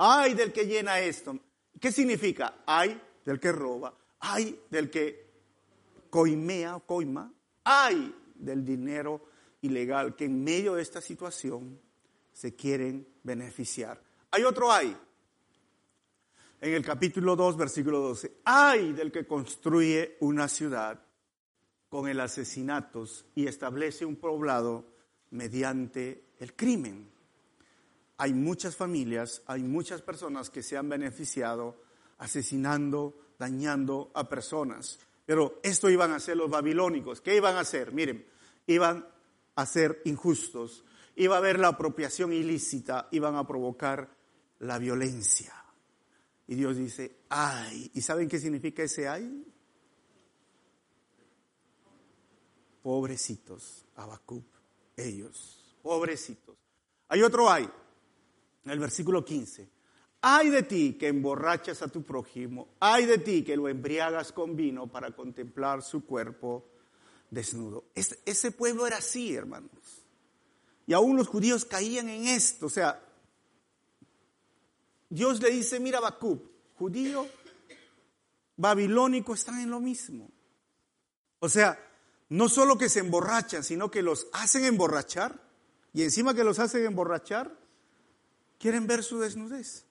[0.00, 1.38] ay del que llena esto.
[1.78, 2.62] ¿Qué significa?
[2.66, 5.30] Ay del que roba, ay del que
[6.08, 7.30] coimea o coima,
[7.64, 9.20] ay del dinero
[9.60, 11.78] ilegal que en medio de esta situación
[12.32, 14.02] se quieren beneficiar.
[14.30, 14.96] Hay otro ay.
[16.62, 18.40] En el capítulo 2, versículo 12.
[18.44, 20.98] Ay del que construye una ciudad
[21.90, 24.86] con el asesinatos y establece un poblado
[25.30, 27.09] mediante el crimen.
[28.22, 31.80] Hay muchas familias, hay muchas personas que se han beneficiado
[32.18, 34.98] asesinando, dañando a personas.
[35.24, 37.22] Pero esto iban a hacer los babilónicos.
[37.22, 37.92] ¿Qué iban a hacer?
[37.92, 38.26] Miren,
[38.66, 39.08] iban
[39.54, 40.84] a ser injustos,
[41.16, 44.14] iba a haber la apropiación ilícita, iban a provocar
[44.58, 45.54] la violencia.
[46.46, 47.90] Y Dios dice, ay.
[47.94, 49.46] ¿Y saben qué significa ese ay?
[52.82, 54.44] Pobrecitos, Abacub,
[54.94, 56.56] ellos, pobrecitos.
[57.08, 57.66] Hay otro ay,
[58.64, 59.68] el versículo 15.
[60.22, 64.54] Ay de ti que emborrachas a tu prójimo, ay de ti que lo embriagas con
[64.54, 66.66] vino para contemplar su cuerpo
[67.30, 67.84] desnudo.
[67.94, 69.70] ese pueblo era así, hermanos.
[70.86, 72.66] Y aún los judíos caían en esto.
[72.66, 73.00] O sea,
[75.08, 77.26] Dios le dice, mira Bacub, judío,
[78.56, 80.30] babilónico están en lo mismo.
[81.38, 81.78] O sea,
[82.28, 85.40] no solo que se emborrachan, sino que los hacen emborrachar.
[85.92, 87.56] Y encima que los hacen emborrachar,
[88.60, 89.86] quieren ver su desnudez.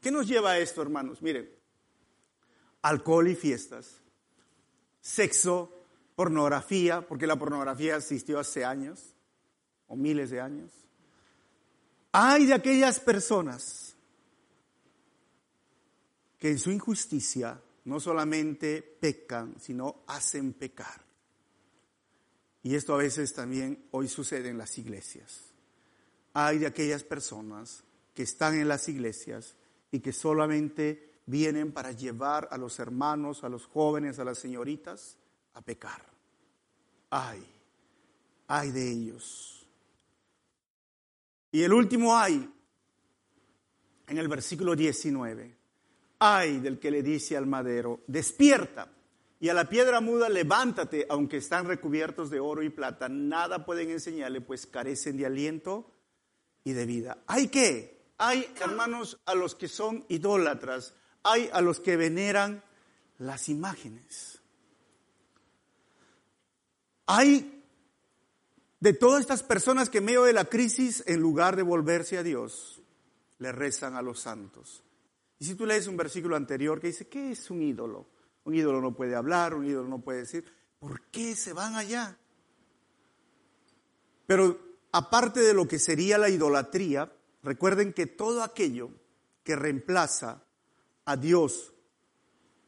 [0.00, 1.20] ¿Qué nos lleva a esto, hermanos?
[1.20, 1.50] Miren,
[2.80, 4.00] alcohol y fiestas,
[5.00, 5.84] sexo,
[6.14, 9.14] pornografía, porque la pornografía existió hace años
[9.88, 10.70] o miles de años.
[12.12, 13.94] Hay de aquellas personas
[16.38, 21.04] que en su injusticia no solamente pecan, sino hacen pecar.
[22.62, 25.40] Y esto a veces también hoy sucede en las iglesias.
[26.34, 27.82] Hay de aquellas personas
[28.18, 29.54] que están en las iglesias
[29.92, 35.16] y que solamente vienen para llevar a los hermanos, a los jóvenes, a las señoritas
[35.54, 36.04] a pecar.
[37.10, 37.46] Ay,
[38.48, 39.68] ay de ellos.
[41.52, 42.52] Y el último ay,
[44.08, 45.56] en el versículo 19,
[46.18, 48.90] ay del que le dice al madero, despierta,
[49.38, 53.90] y a la piedra muda levántate, aunque están recubiertos de oro y plata, nada pueden
[53.90, 55.94] enseñarle, pues carecen de aliento
[56.64, 57.22] y de vida.
[57.28, 57.97] ¿Hay qué?
[58.18, 62.62] Hay, hermanos, a los que son idólatras, hay a los que veneran
[63.18, 64.40] las imágenes.
[67.06, 67.64] Hay
[68.80, 72.22] de todas estas personas que en medio de la crisis, en lugar de volverse a
[72.22, 72.80] Dios,
[73.38, 74.82] le rezan a los santos.
[75.38, 78.06] Y si tú lees un versículo anterior que dice, ¿qué es un ídolo?
[78.44, 80.44] Un ídolo no puede hablar, un ídolo no puede decir.
[80.78, 82.16] ¿Por qué se van allá?
[84.26, 84.58] Pero
[84.92, 87.12] aparte de lo que sería la idolatría,
[87.48, 88.90] recuerden que todo aquello
[89.42, 90.44] que reemplaza
[91.06, 91.72] a Dios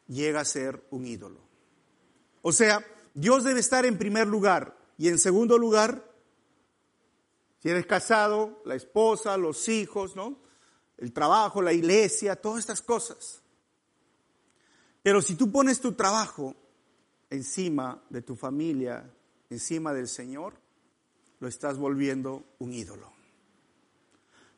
[0.06, 1.38] llega a ser un ídolo.
[2.40, 6.10] O sea, Dios debe estar en primer lugar y en segundo lugar,
[7.58, 10.38] si eres casado, la esposa, los hijos, ¿no?
[10.96, 13.42] El trabajo, la iglesia, todas estas cosas.
[15.02, 16.54] Pero si tú pones tu trabajo
[17.28, 19.12] encima de tu familia,
[19.50, 20.54] encima del Señor,
[21.38, 23.19] lo estás volviendo un ídolo.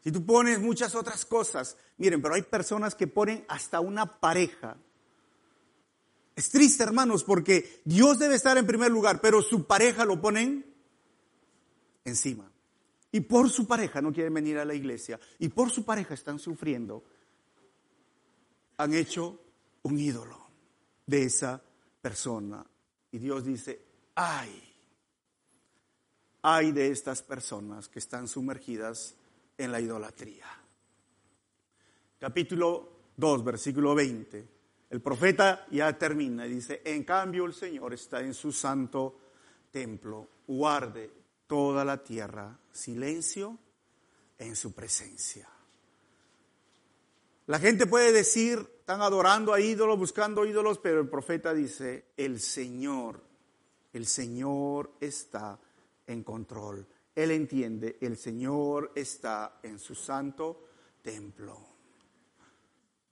[0.03, 4.77] Si tú pones muchas otras cosas, miren, pero hay personas que ponen hasta una pareja.
[6.35, 10.67] Es triste, hermanos, porque Dios debe estar en primer lugar, pero su pareja lo ponen
[12.05, 12.51] encima.
[13.13, 15.21] Y por su pareja no quieren venir a la iglesia.
[15.39, 17.05] Y por su pareja están sufriendo.
[18.79, 19.39] Han hecho
[19.83, 20.49] un ídolo
[21.07, 21.63] de esa
[22.01, 22.67] persona.
[23.13, 23.85] Y Dios dice,
[24.17, 24.75] ay,
[26.41, 29.15] ay de estas personas que están sumergidas
[29.65, 30.47] en la idolatría.
[32.19, 34.49] Capítulo 2, versículo 20.
[34.91, 39.19] El profeta ya termina y dice, en cambio el Señor está en su santo
[39.71, 41.11] templo, guarde
[41.47, 43.59] toda la tierra, silencio
[44.39, 45.49] en su presencia.
[47.47, 52.41] La gente puede decir, están adorando a ídolos, buscando ídolos, pero el profeta dice, el
[52.41, 53.23] Señor,
[53.93, 55.59] el Señor está
[56.07, 56.87] en control.
[57.15, 60.69] Él entiende, el Señor está en su santo
[61.03, 61.59] templo.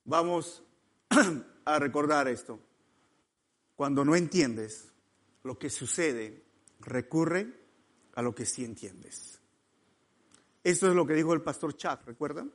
[0.04, 0.62] Vamos
[1.64, 2.58] a recordar esto.
[3.76, 4.88] Cuando no entiendes
[5.42, 6.42] lo que sucede,
[6.80, 7.46] recurre
[8.14, 9.38] a lo que sí entiendes.
[10.62, 12.52] Esto es lo que dijo el pastor Chuck, ¿recuerdan?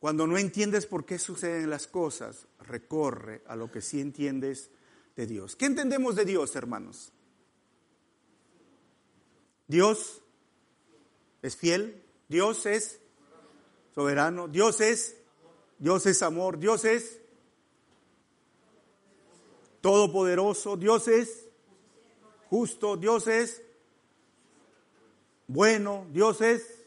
[0.00, 4.70] Cuando no entiendes por qué suceden las cosas, recorre a lo que sí entiendes
[5.14, 5.54] de Dios.
[5.54, 7.12] ¿Qué entendemos de Dios, hermanos?
[9.68, 10.21] Dios
[11.42, 13.00] es fiel, Dios es
[13.94, 15.16] soberano, Dios es
[15.82, 17.20] Dios es amor, Dios es
[19.80, 21.48] todopoderoso, Dios es
[22.48, 23.60] justo, Dios es
[25.48, 26.84] bueno, Dios es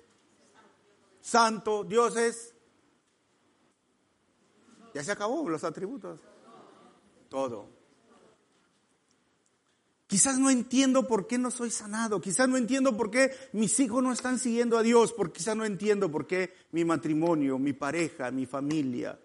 [1.20, 2.54] santo, Dios es...
[4.94, 6.22] Ya se acabó los atributos.
[7.28, 7.75] Todo.
[10.16, 14.02] Quizás no entiendo por qué no soy sanado, quizás no entiendo por qué mis hijos
[14.02, 18.32] no están siguiendo a Dios, porque quizás no entiendo por qué mi matrimonio, mi pareja,
[18.32, 19.20] mi familia,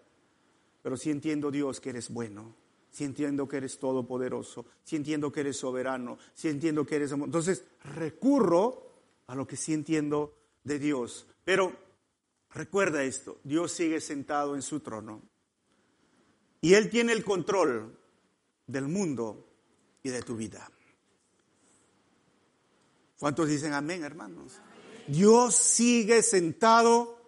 [0.81, 2.57] pero sí entiendo Dios que eres bueno,
[2.89, 7.13] sí entiendo que eres todopoderoso, sí entiendo que eres soberano, sí entiendo que eres.
[7.13, 7.63] Entonces
[7.95, 8.91] recurro
[9.27, 10.35] a lo que sí entiendo
[10.65, 11.25] de Dios.
[11.45, 11.71] Pero
[12.53, 15.21] recuerda esto, Dios sigue sentado en su trono
[16.59, 17.97] y Él tiene el control
[18.67, 19.47] del mundo
[20.03, 20.69] y de tu vida.
[23.21, 24.53] ¿Cuántos dicen amén, hermanos?
[25.05, 27.21] Dios sigue sentado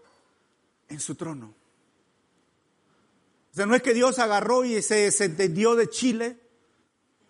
[0.90, 1.54] en su trono.
[3.52, 6.40] O sea, no es que Dios agarró y se desentendió de Chile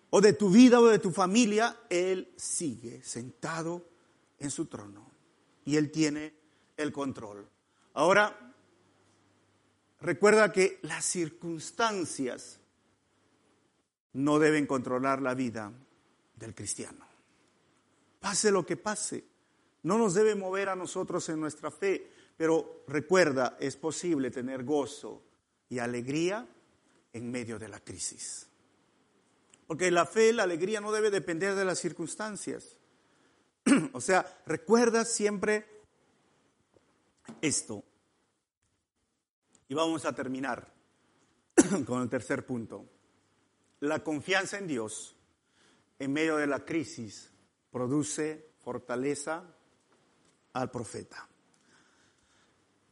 [0.08, 1.78] o de tu vida o de tu familia.
[1.90, 3.86] Él sigue sentado
[4.38, 5.10] en su trono
[5.66, 6.32] y Él tiene
[6.78, 7.46] el control.
[7.92, 8.54] Ahora,
[10.00, 12.60] recuerda que las circunstancias
[14.14, 15.70] no deben controlar la vida
[16.36, 17.13] del cristiano.
[18.24, 19.22] Pase lo que pase,
[19.82, 25.22] no nos debe mover a nosotros en nuestra fe, pero recuerda, es posible tener gozo
[25.68, 26.48] y alegría
[27.12, 28.48] en medio de la crisis.
[29.66, 32.78] Porque la fe, la alegría no debe depender de las circunstancias.
[33.92, 35.82] o sea, recuerda siempre
[37.42, 37.84] esto.
[39.68, 40.72] Y vamos a terminar
[41.86, 42.86] con el tercer punto.
[43.80, 45.14] La confianza en Dios
[45.98, 47.30] en medio de la crisis
[47.74, 49.42] produce fortaleza
[50.52, 51.28] al profeta.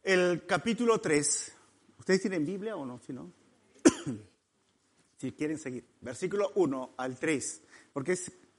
[0.03, 1.53] El capítulo 3,
[1.99, 2.99] ¿ustedes tienen Biblia o no?
[2.99, 3.31] Si no,
[5.17, 7.61] si quieren seguir, versículo 1 al 3,
[7.93, 8.11] porque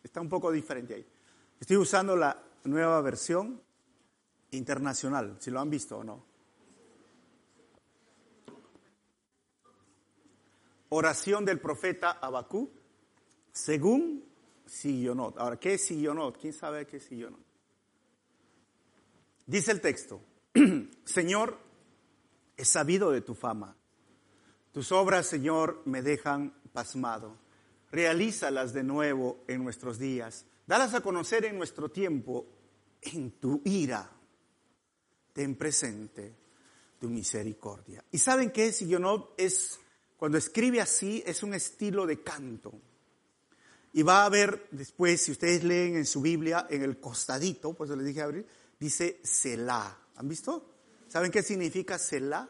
[0.03, 1.07] está un poco diferente ahí.
[1.61, 3.61] Estoy usando la nueva versión
[4.53, 6.25] internacional, si lo han visto o no.
[10.89, 12.71] oración del profeta Abacú,
[13.53, 14.34] según
[14.67, 15.39] Sillonot.
[15.39, 16.39] Ahora, ¿qué es Sillonot?
[16.39, 17.45] ¿Quién sabe qué es Sillonot?
[19.47, 20.21] Dice el texto,
[21.05, 21.59] Señor,
[22.57, 23.77] he sabido de tu fama.
[24.73, 27.37] Tus obras, Señor, me dejan pasmado.
[27.93, 30.47] Realízalas de nuevo en nuestros días.
[30.67, 32.47] Dalas a conocer en nuestro tiempo,
[33.03, 34.11] en tu ira.
[35.33, 36.35] Ten presente
[36.99, 38.03] tu misericordia.
[38.11, 38.83] ¿Y saben qué es?
[38.83, 39.79] no es,
[40.17, 42.73] cuando escribe así, es un estilo de canto.
[43.97, 47.91] Y va a haber después, si ustedes leen en su Biblia, en el costadito, pues
[47.91, 48.45] les dije abrir,
[48.79, 49.97] dice Selah.
[50.17, 50.67] ¿Han visto?
[51.07, 52.49] ¿Saben qué significa Selah?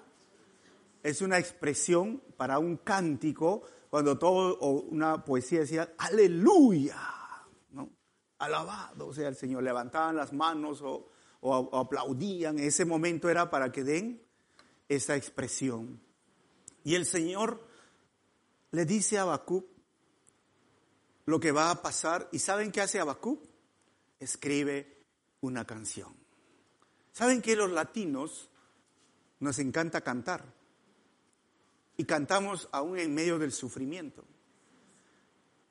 [1.03, 6.99] Es una expresión para un cántico cuando todo, o una poesía decía, aleluya,
[7.72, 7.90] ¿no?
[8.38, 9.64] Alabado sea el Señor.
[9.64, 11.11] Levantaban las manos o,
[11.42, 12.59] o aplaudían.
[12.59, 14.22] Ese momento era para que den
[14.88, 16.01] esa expresión.
[16.84, 17.68] Y el Señor
[18.70, 19.74] le dice a Habacuc,
[21.27, 22.29] lo que va a pasar.
[22.33, 23.43] ¿Y saben qué hace Habacuc?
[24.18, 25.05] Escribe
[25.41, 26.14] una canción.
[27.12, 28.51] ¿Saben que los latinos
[29.41, 30.45] nos encanta cantar?
[31.97, 34.25] Y cantamos aún en medio del sufrimiento.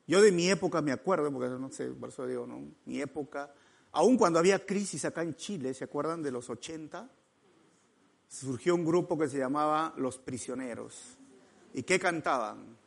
[0.08, 2.62] Yo de mi época me acuerdo, porque no sé, por eso digo, ¿no?
[2.86, 3.54] Mi época,
[3.91, 7.10] aún cuando había crisis acá en Chile, ¿se acuerdan de los 80?
[8.28, 11.18] Surgió un grupo que se llamaba Los Prisioneros.
[11.74, 12.78] ¿Y qué cantaban?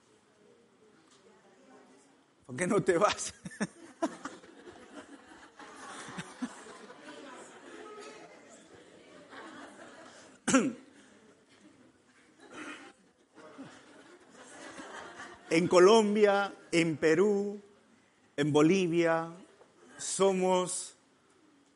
[2.46, 3.34] ¿Por qué no te vas?
[15.50, 17.60] en Colombia, en Perú,
[18.36, 19.36] en Bolivia,
[19.98, 20.94] somos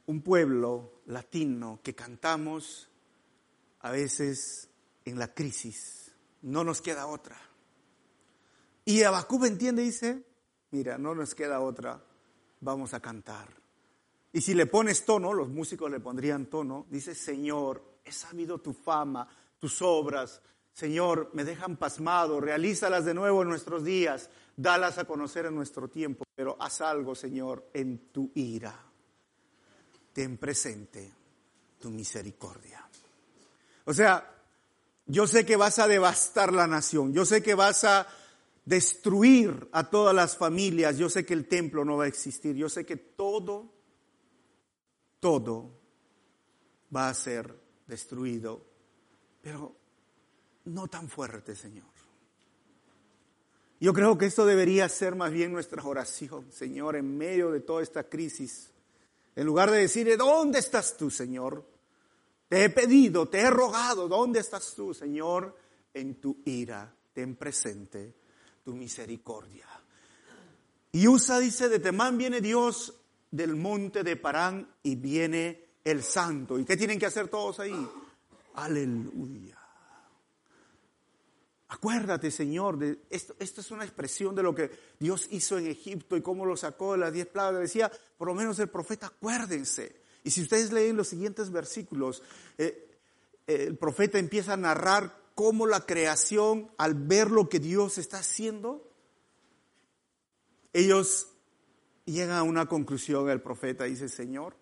[0.06, 2.88] un pueblo latino que cantamos
[3.80, 4.68] a veces
[5.04, 6.12] en la crisis.
[6.42, 7.36] No nos queda otra.
[8.84, 10.29] Y Abacub entiende, dice,
[10.70, 12.02] mira, no nos queda otra,
[12.60, 13.48] vamos a cantar.
[14.32, 18.72] Y si le pones tono, los músicos le pondrían tono, dice, Señor, he sabido tu
[18.72, 19.26] fama,
[19.58, 20.40] tus obras,
[20.72, 25.88] Señor, me dejan pasmado, realízalas de nuevo en nuestros días, dalas a conocer en nuestro
[25.88, 28.74] tiempo, pero haz algo, Señor, en tu ira.
[30.12, 31.12] Ten presente
[31.78, 32.88] tu misericordia.
[33.84, 34.32] O sea,
[35.06, 38.06] yo sé que vas a devastar la nación, yo sé que vas a
[38.64, 40.98] destruir a todas las familias.
[40.98, 42.56] Yo sé que el templo no va a existir.
[42.56, 43.72] Yo sé que todo,
[45.18, 45.70] todo
[46.94, 47.54] va a ser
[47.86, 48.64] destruido.
[49.42, 49.76] Pero
[50.66, 51.88] no tan fuerte, Señor.
[53.80, 57.82] Yo creo que esto debería ser más bien nuestra oración, Señor, en medio de toda
[57.82, 58.70] esta crisis.
[59.34, 61.64] En lugar de decirle, ¿dónde estás tú, Señor?
[62.46, 65.56] Te he pedido, te he rogado, ¿dónde estás tú, Señor?
[65.94, 68.19] En tu ira, ten presente
[68.70, 69.66] tu misericordia.
[70.92, 72.94] Y Usa dice, de Temán viene Dios
[73.28, 76.56] del monte de Parán y viene el santo.
[76.56, 77.88] ¿Y qué tienen que hacer todos ahí?
[78.54, 79.58] Aleluya.
[81.66, 86.16] Acuérdate, Señor, de esto, esto es una expresión de lo que Dios hizo en Egipto
[86.16, 87.62] y cómo lo sacó de las diez plagas.
[87.62, 89.96] Decía, por lo menos el profeta, acuérdense.
[90.22, 92.22] Y si ustedes leen los siguientes versículos,
[92.56, 92.88] eh,
[93.48, 98.88] el profeta empieza a narrar cómo la creación, al ver lo que Dios está haciendo,
[100.72, 101.28] ellos
[102.04, 104.56] llegan a una conclusión, el profeta dice, Señor,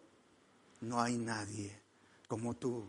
[0.80, 1.82] no hay nadie
[2.26, 2.88] como tú.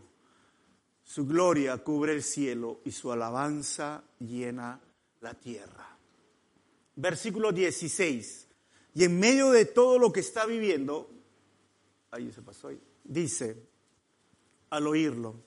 [1.02, 4.80] Su gloria cubre el cielo y su alabanza llena
[5.20, 5.98] la tierra.
[6.94, 8.48] Versículo 16.
[8.94, 11.10] Y en medio de todo lo que está viviendo,
[12.10, 12.70] ahí se pasó
[13.04, 13.66] dice,
[14.70, 15.42] al oírlo,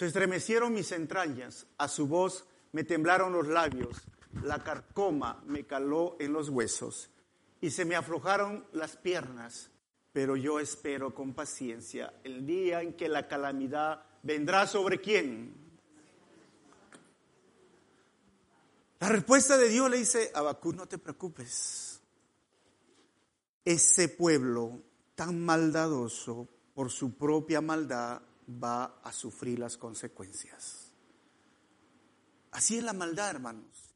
[0.00, 3.98] se estremecieron mis entrañas, a su voz me temblaron los labios,
[4.42, 7.10] la carcoma me caló en los huesos
[7.60, 9.68] y se me aflojaron las piernas,
[10.10, 15.54] pero yo espero con paciencia el día en que la calamidad vendrá sobre quién.
[19.00, 22.00] La respuesta de Dios le dice, Abacú, no te preocupes.
[23.66, 24.80] Ese pueblo
[25.14, 30.92] tan maldadoso por su propia maldad va a sufrir las consecuencias.
[32.50, 33.94] Así es la maldad, hermanos.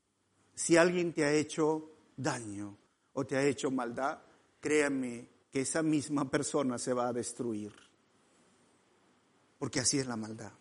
[0.54, 2.76] Si alguien te ha hecho daño
[3.14, 4.22] o te ha hecho maldad,
[4.60, 7.74] créanme que esa misma persona se va a destruir.
[9.58, 10.52] Porque así es la maldad.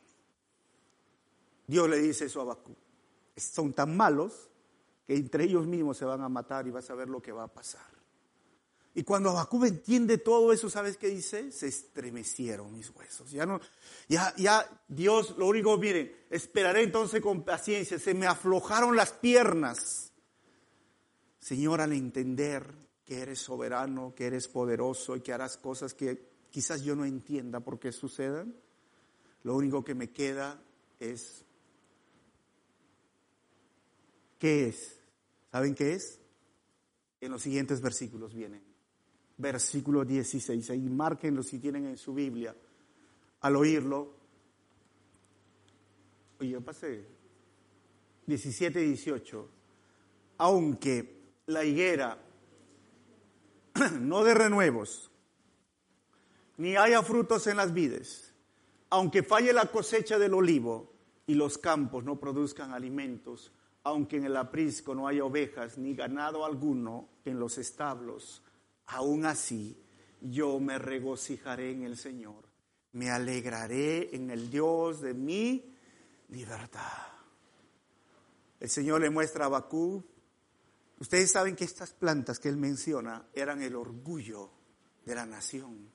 [1.68, 2.76] Dios le dice eso a Bakú.
[3.36, 4.50] Son tan malos
[5.06, 7.44] que entre ellos mismos se van a matar y vas a ver lo que va
[7.44, 7.93] a pasar.
[8.96, 11.52] Y cuando Habacuc entiende todo eso, ¿sabes qué dice?
[11.52, 13.32] Se estremecieron mis huesos.
[13.32, 13.60] Ya no,
[14.08, 17.98] ya, ya Dios, lo único, miren, esperaré entonces con paciencia.
[17.98, 20.12] Se me aflojaron las piernas.
[21.39, 22.72] Señor, al entender
[23.04, 27.62] que eres soberano, que eres poderoso y que harás cosas que quizás yo no entienda
[27.62, 28.56] por qué sucedan,
[29.41, 30.62] lo único que me queda
[31.00, 31.44] es,
[34.38, 35.00] ¿qué es?
[35.52, 36.20] ¿Saben qué es?
[37.22, 38.72] En los siguientes versículos vienen
[39.44, 40.72] versículo 16.
[40.72, 42.56] Ahí márquenlo si tienen en su Biblia.
[43.41, 44.24] Al oírlo,
[46.39, 47.06] Oye, yo pasé
[48.26, 49.50] 17 y 18.
[50.38, 52.18] Aunque la higuera
[54.02, 55.12] no de renuevos,
[56.58, 58.34] ni haya frutos en las vides,
[58.89, 60.94] aunque falle la cosecha del olivo
[61.26, 63.52] y los campos no produzcan alimentos,
[63.84, 68.43] aunque en el aprisco no haya ovejas ni ganado alguno en los establos,
[68.88, 69.77] aún así
[70.21, 72.43] yo me regocijaré en el Señor,
[72.93, 75.75] me alegraré en el Dios de mi
[76.29, 77.07] libertad.
[78.59, 80.03] El Señor le muestra a Bakú.
[80.99, 84.49] Ustedes saben que estas plantas que él menciona eran el orgullo
[85.05, 85.91] de la nación.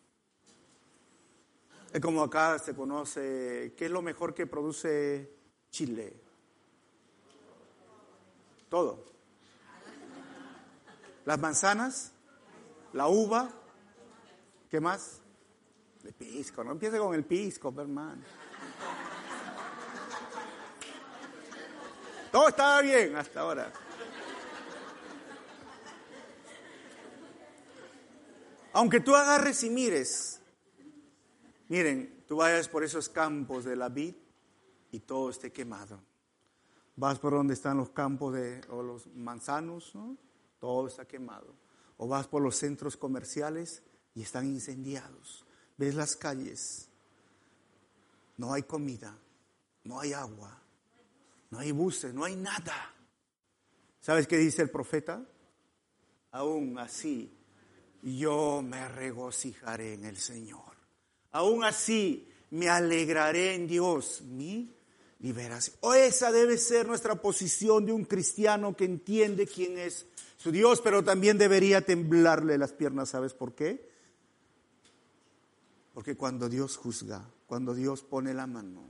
[1.93, 5.33] Es como acá se conoce, ¿qué es lo mejor que produce
[5.71, 6.21] Chile?
[8.69, 9.07] Todo.
[11.25, 12.13] Las manzanas,
[12.93, 13.51] la uva,
[14.71, 15.21] ¿qué más?
[16.05, 18.23] El pisco, no empiece con el pisco, hermano.
[22.31, 23.73] Todo estaba bien hasta ahora.
[28.73, 30.41] Aunque tú agarres y mires,
[31.69, 34.15] miren, tú vayas por esos campos de la vid
[34.93, 36.01] y todo esté quemado.
[36.97, 39.93] Vas por donde están los campos de, o los manzanos,
[40.61, 41.58] todo está quemado.
[41.99, 43.83] O vas por los centros comerciales
[44.15, 45.45] y están incendiados.
[45.77, 46.89] Ves las calles,
[48.37, 49.17] no hay comida,
[49.85, 50.61] no hay agua,
[51.51, 52.95] no hay buses, no hay nada.
[54.01, 55.25] ¿Sabes qué dice el profeta?
[56.33, 57.33] Aún así,
[58.03, 60.77] yo me regocijaré en el Señor.
[61.33, 64.75] Aún así, me alegraré en Dios, mi
[65.21, 65.77] liberación.
[65.81, 70.07] O esa debe ser nuestra posición de un cristiano que entiende quién es
[70.39, 73.11] su Dios, pero también debería temblarle las piernas.
[73.11, 73.91] ¿Sabes por qué?
[75.93, 78.85] Porque cuando Dios juzga, cuando Dios pone la mano,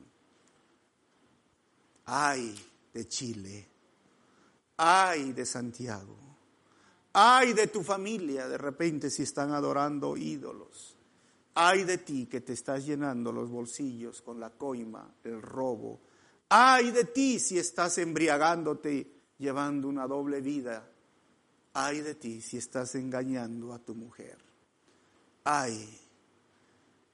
[2.04, 2.54] ay
[2.92, 3.66] de Chile,
[4.76, 6.16] ay de Santiago,
[7.14, 10.96] ay de tu familia de repente si están adorando ídolos,
[11.54, 16.02] ay de ti que te estás llenando los bolsillos con la coima, el robo,
[16.50, 20.86] ay de ti si estás embriagándote llevando una doble vida,
[21.78, 24.38] ay de ti si estás engañando a tu mujer,
[25.44, 26.00] ay,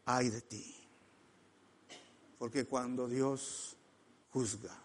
[0.07, 0.75] ay de ti.
[2.39, 3.77] Porque cuando Dios
[4.31, 4.85] juzga,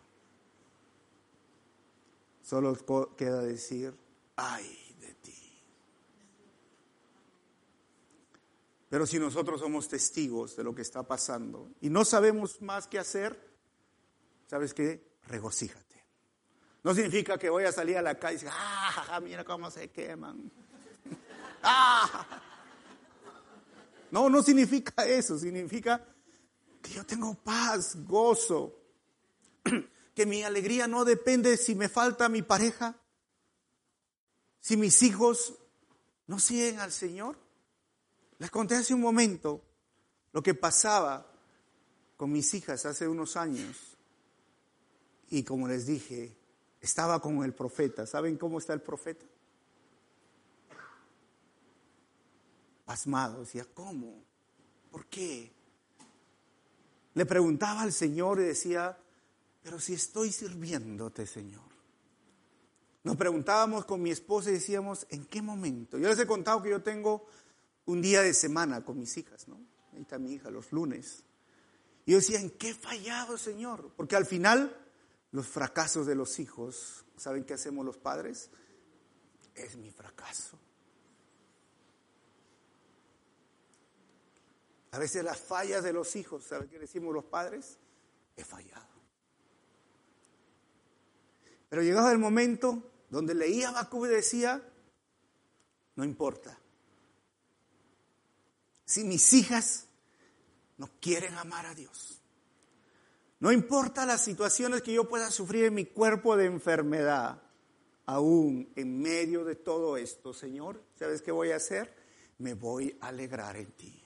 [2.49, 2.75] Solo
[3.15, 3.93] queda decir,
[4.35, 5.61] ay de ti.
[8.89, 12.97] Pero si nosotros somos testigos de lo que está pasando y no sabemos más qué
[12.97, 13.39] hacer,
[14.47, 15.19] ¿sabes qué?
[15.27, 15.88] Regocíjate.
[16.83, 19.89] No significa que voy a salir a la calle y decir, ah, mira cómo se
[19.89, 20.49] queman.
[21.63, 22.25] ah.
[24.11, 26.03] No, no significa eso, significa
[26.81, 28.75] que yo tengo paz, gozo
[30.15, 32.95] que mi alegría no depende si me falta mi pareja,
[34.59, 35.55] si mis hijos
[36.27, 37.37] no siguen al Señor.
[38.37, 39.61] Les conté hace un momento
[40.31, 41.29] lo que pasaba
[42.15, 43.97] con mis hijas hace unos años.
[45.29, 46.38] Y como les dije,
[46.81, 48.05] estaba con el profeta.
[48.05, 49.25] ¿Saben cómo está el profeta?
[52.85, 54.23] Pasmado, decía, ¿cómo?
[54.91, 55.51] ¿Por qué?
[57.13, 58.97] Le preguntaba al Señor y decía,
[59.61, 61.69] pero si estoy sirviéndote, Señor.
[63.03, 65.97] Nos preguntábamos con mi esposa y decíamos, ¿en qué momento?
[65.97, 67.25] Yo les he contado que yo tengo
[67.85, 69.59] un día de semana con mis hijas, ¿no?
[69.93, 71.23] Ahí está mi hija, los lunes.
[72.05, 73.91] Y yo decía, ¿en qué fallado, Señor?
[73.95, 74.75] Porque al final,
[75.31, 78.49] los fracasos de los hijos, ¿saben qué hacemos los padres?
[79.55, 80.57] Es mi fracaso.
[84.91, 87.77] A veces las fallas de los hijos, ¿saben qué decimos los padres?
[88.35, 88.87] He fallado.
[91.69, 94.63] Pero llegaba el momento donde leía Habacuc y decía,
[95.95, 96.57] no importa.
[98.85, 99.85] Si mis hijas
[100.77, 102.18] no quieren amar a Dios,
[103.39, 107.41] no importa las situaciones que yo pueda sufrir en mi cuerpo de enfermedad,
[108.05, 111.93] aún en medio de todo esto, Señor, ¿sabes qué voy a hacer?
[112.39, 114.03] Me voy a alegrar en ti.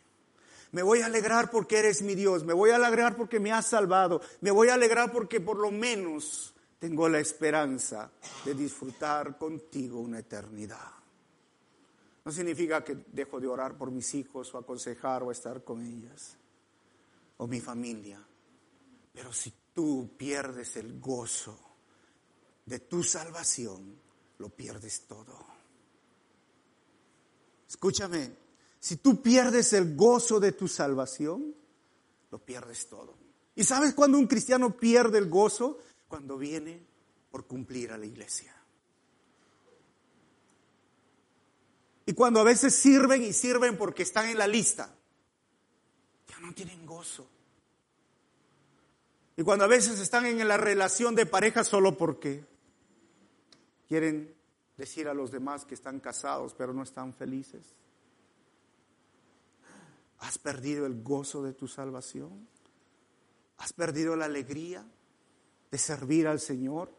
[0.72, 3.68] Me voy a alegrar porque eres mi Dios, me voy a alegrar porque me has
[3.68, 8.12] salvado, me voy a alegrar porque por lo menos tengo la esperanza
[8.44, 10.92] de disfrutar contigo una eternidad.
[12.26, 16.38] No significa que dejo de orar por mis hijos o aconsejar o estar con ellas
[17.38, 18.20] o mi familia.
[19.14, 21.58] Pero si tú pierdes el gozo
[22.66, 23.96] de tu salvación,
[24.40, 25.46] lo pierdes todo.
[27.68, 28.36] Escúchame,
[28.80, 31.56] si tú pierdes el gozo de tu salvación,
[32.32, 33.16] lo pierdes todo.
[33.56, 35.80] ¿Y sabes cuándo un cristiano pierde el gozo?
[36.08, 36.86] Cuando viene
[37.32, 38.54] por cumplir a la iglesia.
[42.06, 44.94] Y cuando a veces sirven y sirven porque están en la lista,
[46.28, 47.28] ya no tienen gozo.
[49.36, 52.46] Y cuando a veces están en la relación de pareja solo porque
[53.88, 54.36] quieren
[54.78, 57.76] decir a los demás que están casados pero no están felices.
[60.20, 62.48] ¿Has perdido el gozo de tu salvación?
[63.58, 64.86] ¿Has perdido la alegría
[65.70, 66.94] de servir al Señor?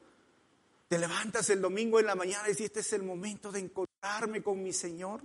[0.89, 4.43] Te levantas el domingo en la mañana y dices, este es el momento de encontrarme
[4.43, 5.23] con mi Señor.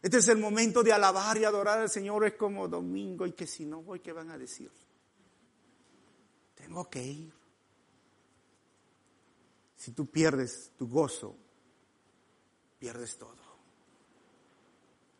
[0.00, 2.24] Este es el momento de alabar y adorar al Señor.
[2.24, 4.70] Es como domingo y que si no voy, ¿qué van a decir?
[6.68, 7.32] Tengo que ir.
[9.74, 11.34] Si tú pierdes tu gozo,
[12.78, 13.38] pierdes todo.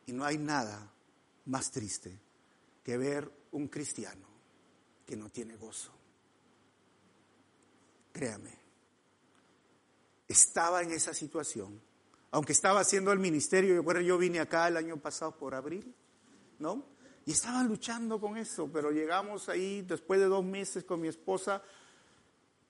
[0.05, 0.93] Y no hay nada
[1.47, 2.21] más triste
[2.85, 4.27] que ver un cristiano
[5.07, 5.91] que no tiene gozo.
[8.13, 8.53] Créame,
[10.29, 11.81] estaba en esa situación,
[12.31, 15.95] aunque estaba haciendo el ministerio, yo, yo vine acá el año pasado por abril,
[16.59, 16.85] ¿no?
[17.29, 21.63] Y estaba luchando con eso, pero llegamos ahí después de dos meses con mi esposa,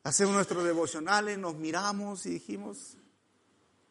[0.03, 2.97] hacemos nuestros devocionales, nos miramos y dijimos,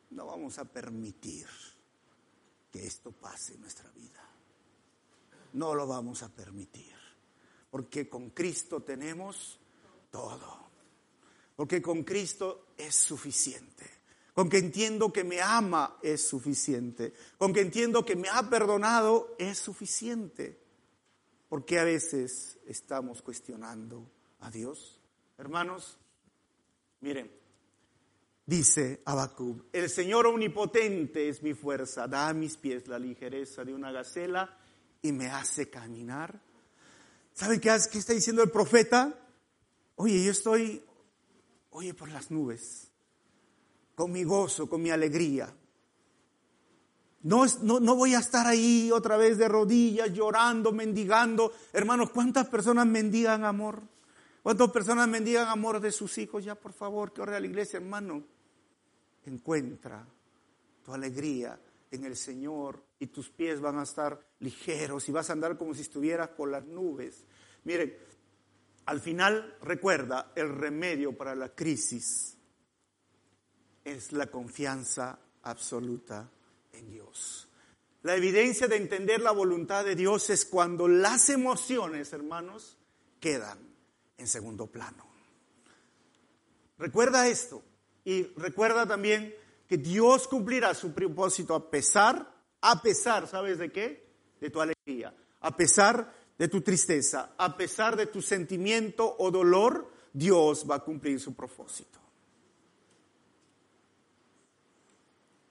[0.10, 1.48] no vamos a permitir
[2.70, 4.22] que esto pase en nuestra vida.
[5.54, 6.96] No lo vamos a permitir,
[7.72, 9.58] porque con Cristo tenemos
[10.12, 10.68] todo
[11.58, 13.97] porque con Cristo es suficiente.
[14.38, 17.12] Con que entiendo que me ama es suficiente.
[17.40, 20.62] Con que entiendo que me ha perdonado es suficiente.
[21.50, 24.08] Porque a veces estamos cuestionando
[24.42, 25.00] a Dios.
[25.40, 25.98] Hermanos,
[27.02, 27.32] miren,
[28.46, 33.74] dice Abacub, el Señor omnipotente es mi fuerza, da a mis pies la ligereza de
[33.74, 34.56] una gacela
[35.02, 36.40] y me hace caminar.
[37.34, 39.18] ¿Saben qué, qué está diciendo el profeta?
[39.96, 40.84] Oye, yo estoy
[41.72, 42.87] oye por las nubes,
[43.98, 45.52] con mi gozo, con mi alegría.
[47.24, 51.52] No, no, no, voy a estar ahí otra vez de rodillas, llorando, mendigando.
[51.74, 53.82] Hermanos, ¿cuántas personas mendigan amor?
[54.44, 56.46] ¿Cuántas personas mendigan amor de sus hijos?
[56.46, 58.24] Ya, por favor, que ore a la iglesia, hermano.
[59.26, 60.06] Encuentra
[60.86, 65.34] tu alegría en el Señor y tus pies van a estar ligeros y vas a
[65.34, 67.26] andar como si estuvieras por las nubes.
[67.64, 67.98] Miren,
[68.86, 72.37] al final, recuerda, el remedio para la crisis
[73.88, 76.30] es la confianza absoluta
[76.74, 77.48] en Dios.
[78.04, 82.78] La evidencia de entender la voluntad de Dios es cuando las emociones, hermanos,
[83.20, 83.60] quedan
[84.18, 85.06] en segundo plano.
[86.78, 87.64] Recuerda esto
[88.04, 89.34] y recuerda también
[89.68, 92.30] que Dios cumplirá su propósito a pesar,
[92.62, 94.06] a pesar, ¿sabes de qué?
[94.40, 99.92] De tu alegría, a pesar de tu tristeza, a pesar de tu sentimiento o dolor,
[100.14, 102.07] Dios va a cumplir su propósito.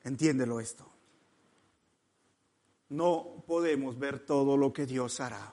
[0.07, 0.90] Entiéndelo esto.
[2.88, 5.52] No podemos ver todo lo que Dios hará.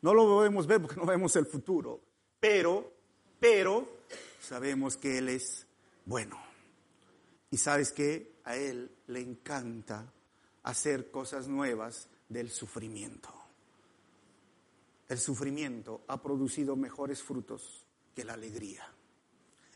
[0.00, 2.00] No lo podemos ver porque no vemos el futuro.
[2.40, 2.90] Pero,
[3.38, 3.86] pero,
[4.40, 5.66] sabemos que Él es
[6.06, 6.40] bueno.
[7.50, 10.10] Y sabes que a Él le encanta
[10.62, 13.44] hacer cosas nuevas del sufrimiento
[15.08, 18.84] el sufrimiento ha producido mejores frutos que la alegría.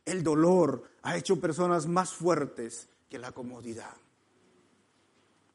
[0.05, 3.97] El dolor ha hecho personas más fuertes que la comodidad.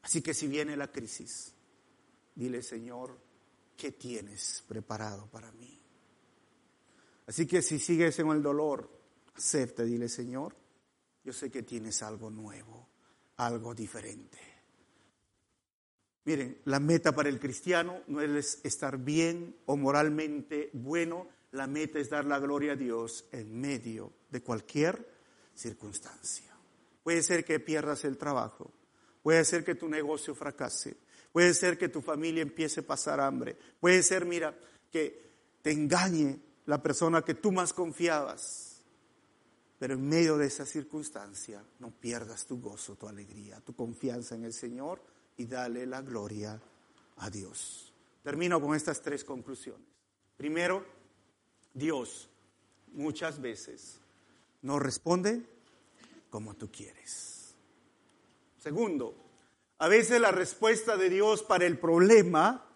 [0.02, 1.54] Así que si viene la crisis,
[2.34, 3.18] dile Señor,
[3.76, 5.80] ¿qué tienes preparado para mí?
[7.26, 8.90] Así que si sigues en el dolor,
[9.34, 10.54] acepta, dile Señor,
[11.24, 12.88] yo sé que tienes algo nuevo,
[13.36, 14.38] algo diferente.
[16.26, 21.98] Miren, la meta para el cristiano no es estar bien o moralmente bueno, la meta
[21.98, 25.06] es dar la gloria a Dios en medio de cualquier
[25.54, 26.53] circunstancia.
[27.04, 28.72] Puede ser que pierdas el trabajo,
[29.22, 30.96] puede ser que tu negocio fracase,
[31.30, 34.58] puede ser que tu familia empiece a pasar hambre, puede ser, mira,
[34.90, 35.22] que
[35.62, 38.82] te engañe la persona que tú más confiabas.
[39.78, 44.44] Pero en medio de esa circunstancia no pierdas tu gozo, tu alegría, tu confianza en
[44.44, 45.02] el Señor
[45.36, 46.58] y dale la gloria
[47.16, 47.92] a Dios.
[48.22, 49.86] Termino con estas tres conclusiones.
[50.38, 50.86] Primero,
[51.74, 52.30] Dios
[52.92, 54.00] muchas veces
[54.62, 55.53] no responde
[56.34, 57.54] como tú quieres.
[58.60, 59.14] Segundo,
[59.78, 62.66] a veces la respuesta de Dios para el problema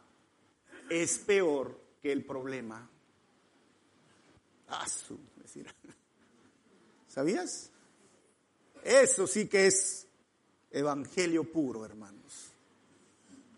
[0.88, 2.88] es peor que el problema.
[4.68, 4.86] Ah,
[7.08, 7.70] ¿Sabías?
[8.84, 10.06] Eso sí que es
[10.70, 12.52] evangelio puro, hermanos.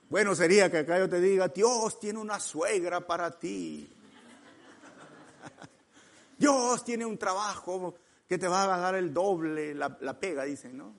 [0.08, 3.86] Bueno sería que acá yo te diga, Dios tiene una suegra para ti.
[6.38, 7.96] Dios tiene un trabajo
[8.30, 10.94] que te va a dar el doble, la, pega, dicen, ¿no?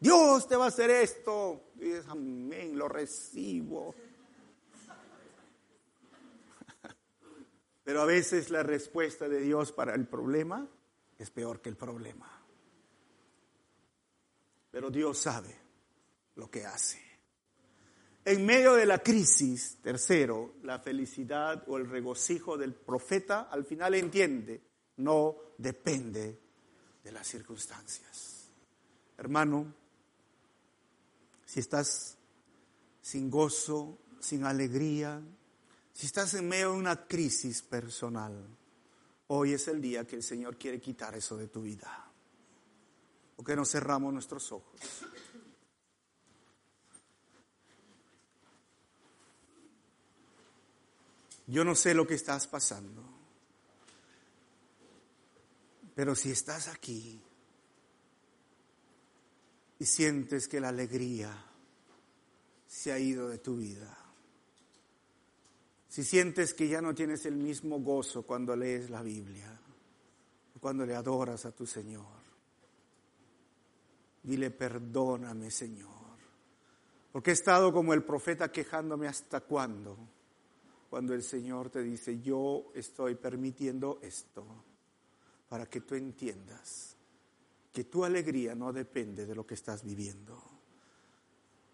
[0.00, 1.72] Dios te va a hacer esto.
[1.74, 3.94] Y dices, amén, lo recibo.
[7.84, 10.66] Pero a veces la respuesta de Dios para el problema
[11.18, 12.42] es peor que el problema.
[14.70, 15.54] Pero Dios sabe
[16.36, 17.02] lo que hace.
[18.24, 23.94] En medio de la crisis, tercero, la felicidad o el regocijo del profeta al final
[23.94, 24.62] entiende,
[24.96, 26.45] no depende
[27.06, 28.48] de las circunstancias.
[29.16, 29.72] Hermano,
[31.44, 32.16] si estás
[33.00, 35.22] sin gozo, sin alegría,
[35.92, 38.44] si estás en medio de una crisis personal,
[39.28, 42.10] hoy es el día que el Señor quiere quitar eso de tu vida.
[43.36, 44.80] ¿O que nos cerramos nuestros ojos?
[51.46, 53.04] Yo no sé lo que estás pasando,
[55.96, 57.18] pero si estás aquí
[59.78, 61.34] y sientes que la alegría
[62.66, 63.96] se ha ido de tu vida,
[65.88, 69.58] si sientes que ya no tienes el mismo gozo cuando lees la Biblia,
[70.60, 72.04] cuando le adoras a tu Señor,
[74.22, 76.18] dile perdóname Señor,
[77.10, 79.96] porque he estado como el profeta quejándome hasta cuándo
[80.90, 84.44] cuando el Señor te dice, yo estoy permitiendo esto
[85.48, 86.96] para que tú entiendas
[87.72, 90.42] que tu alegría no depende de lo que estás viviendo,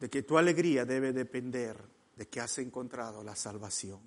[0.00, 1.76] de que tu alegría debe depender
[2.16, 4.00] de que has encontrado la salvación,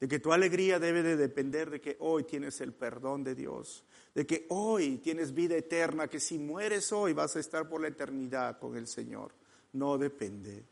[0.00, 3.84] de que tu alegría debe de depender de que hoy tienes el perdón de Dios,
[4.12, 7.88] de que hoy tienes vida eterna, que si mueres hoy vas a estar por la
[7.88, 9.32] eternidad con el Señor.
[9.74, 10.66] No depende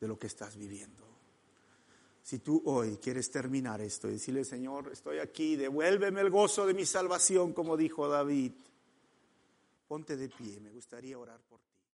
[0.00, 1.09] de lo que estás viviendo.
[2.22, 6.74] Si tú hoy quieres terminar esto y decirle, Señor, estoy aquí, devuélveme el gozo de
[6.74, 8.52] mi salvación, como dijo David,
[9.88, 11.69] ponte de pie, me gustaría orar por ti.